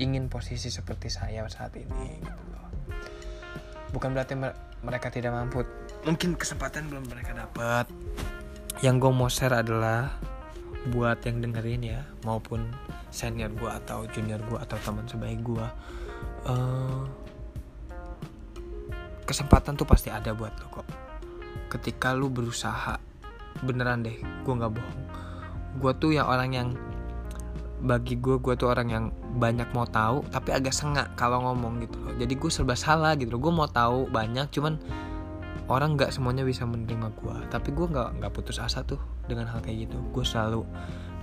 ingin 0.01 0.33
posisi 0.33 0.73
seperti 0.73 1.13
saya 1.13 1.45
saat 1.53 1.77
ini 1.77 2.17
gitu 2.25 2.52
bukan 3.93 4.17
berarti 4.17 4.35
mereka 4.83 5.13
tidak 5.13 5.33
mampu. 5.37 5.63
Mungkin 6.03 6.35
kesempatan 6.35 6.91
belum 6.91 7.07
mereka 7.07 7.37
dapat. 7.37 7.87
Yang 8.83 8.95
gue 9.07 9.13
mau 9.15 9.31
share 9.31 9.63
adalah 9.63 10.19
buat 10.91 11.23
yang 11.23 11.39
dengerin 11.39 11.83
ya 11.87 12.03
maupun 12.27 12.67
senior 13.15 13.55
gue 13.55 13.71
atau 13.71 14.03
junior 14.11 14.43
gue 14.51 14.59
atau 14.59 14.75
teman 14.83 15.07
sebaik 15.07 15.39
gue 15.47 15.67
uh, 16.51 17.07
kesempatan 19.23 19.79
tuh 19.79 19.87
pasti 19.87 20.11
ada 20.11 20.35
buat 20.35 20.51
lo 20.59 20.67
kok. 20.67 20.87
Ketika 21.71 22.11
lu 22.13 22.27
berusaha 22.29 22.99
beneran 23.63 24.03
deh 24.03 24.19
gue 24.19 24.53
nggak 24.53 24.73
bohong. 24.75 25.03
Gue 25.79 25.93
tuh 25.97 26.11
yang 26.19 26.27
orang 26.27 26.51
yang 26.51 26.69
bagi 27.83 28.15
gue 28.23 28.39
gue 28.39 28.55
tuh 28.55 28.71
orang 28.71 28.89
yang 28.89 29.05
banyak 29.37 29.67
mau 29.75 29.83
tahu 29.83 30.23
tapi 30.31 30.55
agak 30.55 30.71
sengak 30.71 31.19
kalau 31.19 31.43
ngomong 31.43 31.83
gitu 31.83 31.99
loh. 31.99 32.15
Jadi 32.15 32.35
gue 32.39 32.51
serba 32.51 32.79
salah 32.79 33.19
gitu 33.19 33.35
loh. 33.35 33.43
Gue 33.43 33.53
mau 33.53 33.67
tahu 33.67 34.07
banyak 34.07 34.47
cuman 34.55 34.79
orang 35.67 35.99
nggak 35.99 36.15
semuanya 36.15 36.47
bisa 36.47 36.63
menerima 36.63 37.11
gue 37.19 37.37
tapi 37.51 37.75
gue 37.75 37.87
nggak 37.91 38.23
nggak 38.23 38.33
putus 38.35 38.63
asa 38.63 38.87
tuh 38.87 39.03
dengan 39.27 39.51
hal 39.51 39.59
kayak 39.59 39.91
gitu. 39.91 39.99
Gue 40.15 40.23
selalu 40.23 40.63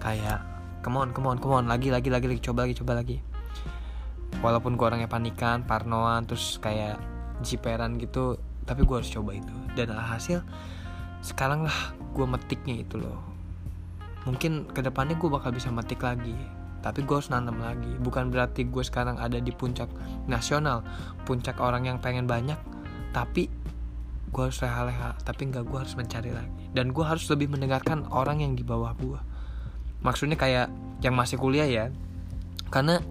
kayak 0.03 0.43
come 0.83 0.99
on 0.99 1.15
come 1.15 1.31
lagi 1.63 1.87
lagi 1.91 2.11
lagi 2.11 2.27
lagi 2.27 2.41
coba 2.43 2.67
lagi 2.67 2.75
coba 2.75 2.99
lagi. 2.99 3.23
Walaupun 4.43 4.75
gue 4.75 4.85
orangnya 4.85 5.07
panikan 5.07 5.63
parnoan 5.63 6.27
terus 6.27 6.59
kayak 6.59 6.99
jiperan 7.39 7.95
gitu 8.03 8.35
tapi 8.67 8.83
gue 8.83 8.95
harus 8.99 9.07
coba 9.07 9.31
itu. 9.31 9.55
Dan 9.79 9.95
alhasil 9.95 10.43
sekarang 11.23 11.63
lah 11.63 11.95
gue 12.11 12.25
metiknya 12.27 12.83
itu 12.83 12.99
loh 12.99 13.28
mungkin 14.29 14.69
ke 14.69 14.85
depannya 14.85 15.17
gue 15.17 15.25
bakal 15.25 15.49
bisa 15.49 15.73
metik 15.73 16.05
lagi. 16.05 16.37
Tapi 16.79 17.03
gue 17.03 17.15
harus 17.17 17.33
nanam 17.33 17.57
lagi. 17.57 17.89
Bukan 17.97 18.29
berarti 18.29 18.69
gue 18.69 18.83
sekarang 18.85 19.17
ada 19.17 19.41
di 19.41 19.49
puncak 19.49 19.89
nasional 20.29 20.85
puncak 21.25 21.57
orang 21.57 21.89
yang 21.89 21.97
pengen 21.97 22.29
banyak. 22.29 22.61
Tapi 23.09 23.49
gue 24.29 24.41
harus 24.45 24.61
leha-leha. 24.61 25.17
Tapi 25.25 25.49
nggak 25.49 25.65
gue 25.65 25.77
harus 25.81 25.97
mencari 25.97 26.29
lagi. 26.29 26.63
Dan 26.69 26.93
gue 26.93 27.01
harus 27.01 27.25
lebih 27.33 27.49
mendengarkan 27.49 28.05
orang 28.13 28.45
yang 28.45 28.53
di 28.53 28.61
bawah 28.61 28.93
gue 28.93 29.19
maksudnya 29.99 30.39
kayak 30.39 30.71
yang 31.03 31.15
masih 31.15 31.39
kuliah 31.39 31.67
ya. 31.67 31.85
Karena 32.69 33.01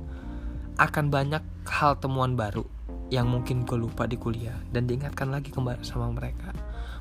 akan 0.78 1.11
banyak 1.11 1.42
hal 1.66 1.98
temuan 1.98 2.38
baru 2.38 2.64
yang 3.11 3.26
mungkin 3.28 3.66
gue 3.66 3.76
lupa 3.76 4.07
di 4.09 4.16
kuliah. 4.16 4.57
Dan 4.70 4.88
diingatkan 4.88 5.28
lagi 5.28 5.52
kembali 5.52 5.83
sama 5.85 6.09
mereka 6.12 6.52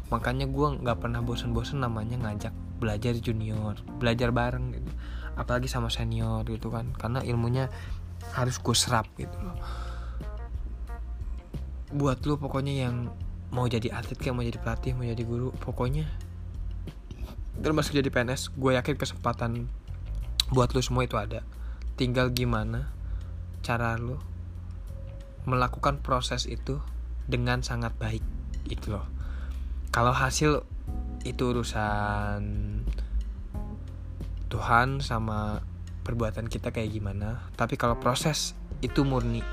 makanya 0.08 0.48
gue 0.48 0.67
nggak 0.84 0.98
pernah 1.04 1.20
bosen-bosen 1.20 1.84
namanya 1.84 2.15
ngajak 2.15 2.56
belajar 2.80 3.17
junior 3.20 3.76
belajar 4.00 4.32
bareng 4.32 4.78
gitu. 4.78 4.91
Apalagi 5.38 5.70
sama 5.70 5.91
senior 5.91 6.48
gitu 6.48 6.72
kan. 6.72 6.93
Karena 6.96 7.22
ilmunya 7.22 7.70
harus 8.34 8.58
gue 8.58 8.76
serap 8.78 9.06
gitu 9.20 9.36
loh. 9.38 9.58
Buat 11.93 12.24
lu 12.26 12.39
pokoknya 12.39 12.88
yang 12.88 13.12
mau 13.52 13.67
jadi 13.67 13.96
atlet 13.96 14.20
kayak 14.20 14.36
mau 14.36 14.43
jadi 14.43 14.60
pelatih 14.60 14.91
mau 14.91 15.08
jadi 15.08 15.24
guru 15.24 15.56
pokoknya 15.63 16.04
termasuk 17.63 17.96
jadi 17.96 18.12
PNS 18.12 18.52
gue 18.60 18.76
yakin 18.76 19.00
kesempatan 19.00 19.72
buat 20.52 20.72
lu 20.76 20.84
semua 20.84 21.08
itu 21.08 21.15
ada. 21.15 21.43
Tinggal 21.96 22.32
gimana 22.36 22.91
cara 23.63 23.96
lu 23.96 24.20
melakukan 25.48 26.04
proses 26.04 26.43
itu 26.43 26.84
dengan 27.24 27.63
sangat 27.63 27.96
baik 27.96 28.24
gitu 28.67 29.00
loh 29.00 29.16
kalau 29.91 30.13
hasil 30.13 30.63
itu 31.26 31.43
urusan 31.52 32.41
Tuhan 34.47 35.04
sama 35.04 35.60
perbuatan 36.08 36.47
kita 36.47 36.71
kayak 36.71 36.95
gimana 36.95 37.52
tapi 37.60 37.76
kalau 37.76 38.00
proses 38.00 38.56
itu 38.80 39.04
murni 39.04 39.43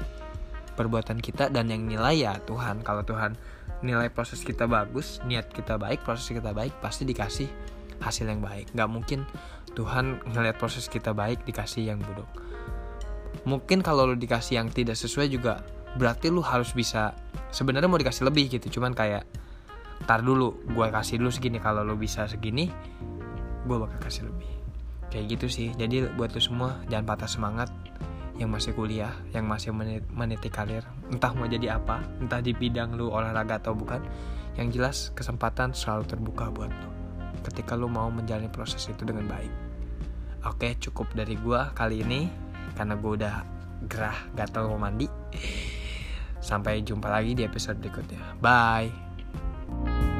perbuatan 0.74 1.22
kita 1.22 1.48
dan 1.54 1.70
yang 1.70 1.86
nilai 1.86 2.26
ya 2.26 2.34
Tuhan. 2.44 2.82
Kalau 2.82 3.06
Tuhan 3.06 3.38
nilai 3.80 4.10
proses 4.10 4.42
kita 4.42 4.66
bagus 4.66 5.22
niat 5.24 5.48
kita 5.54 5.78
baik 5.78 6.02
proses 6.02 6.26
kita 6.34 6.50
baik 6.50 6.74
pasti 6.82 7.06
dikasih 7.06 7.48
hasil 8.02 8.26
yang 8.26 8.42
baik. 8.42 8.74
Nggak 8.74 8.90
mungkin 8.90 9.20
Tuhan 9.78 10.20
ngeliat 10.34 10.58
proses 10.58 10.90
kita 10.90 11.14
baik 11.14 11.46
dikasih 11.46 11.94
yang 11.94 12.02
buruk. 12.02 12.28
Mungkin 13.46 13.80
kalau 13.82 14.10
lu 14.10 14.16
dikasih 14.18 14.60
yang 14.60 14.68
tidak 14.70 14.98
sesuai 14.98 15.30
juga 15.30 15.62
berarti 15.94 16.26
lu 16.26 16.42
harus 16.42 16.74
bisa 16.74 17.14
sebenarnya 17.54 17.86
mau 17.86 17.98
dikasih 17.98 18.26
lebih 18.26 18.50
gitu 18.50 18.78
cuman 18.78 18.98
kayak 18.98 19.22
tar 20.04 20.20
dulu 20.20 20.64
gue 20.68 20.86
kasih 20.88 21.20
dulu 21.20 21.30
segini. 21.32 21.58
Kalau 21.60 21.82
lo 21.82 21.96
bisa 21.96 22.28
segini 22.28 22.68
gue 23.64 23.76
bakal 23.76 23.98
kasih 24.00 24.28
lebih. 24.28 24.50
Kayak 25.08 25.24
gitu 25.38 25.46
sih. 25.48 25.68
Jadi 25.74 26.08
buat 26.14 26.32
lo 26.32 26.40
semua 26.40 26.80
jangan 26.88 27.04
patah 27.08 27.30
semangat 27.30 27.68
yang 28.34 28.50
masih 28.50 28.74
kuliah 28.74 29.14
yang 29.30 29.46
masih 29.46 29.70
meniti 30.10 30.50
karir. 30.50 30.82
Entah 31.08 31.32
mau 31.32 31.46
jadi 31.46 31.78
apa 31.78 32.02
entah 32.18 32.42
di 32.42 32.52
bidang 32.52 32.98
lu 32.98 33.10
olahraga 33.10 33.60
atau 33.62 33.72
bukan. 33.72 34.02
Yang 34.54 34.68
jelas 34.78 34.96
kesempatan 35.18 35.74
selalu 35.74 36.06
terbuka 36.06 36.46
buat 36.54 36.70
lo 36.70 36.90
ketika 37.44 37.76
lo 37.76 37.86
mau 37.86 38.08
menjalani 38.08 38.48
proses 38.48 38.88
itu 38.88 39.04
dengan 39.04 39.28
baik. 39.28 39.52
Oke 40.48 40.76
cukup 40.80 41.12
dari 41.12 41.36
gue 41.36 41.60
kali 41.76 42.00
ini 42.00 42.26
karena 42.74 42.96
gue 42.96 43.12
udah 43.20 43.34
gerah 43.86 44.18
gatel 44.32 44.72
mau 44.72 44.80
mandi. 44.80 45.06
Sampai 46.40 46.84
jumpa 46.84 47.08
lagi 47.08 47.32
di 47.36 47.44
episode 47.44 47.80
berikutnya. 47.80 48.40
Bye 48.40 49.03
you 49.86 50.13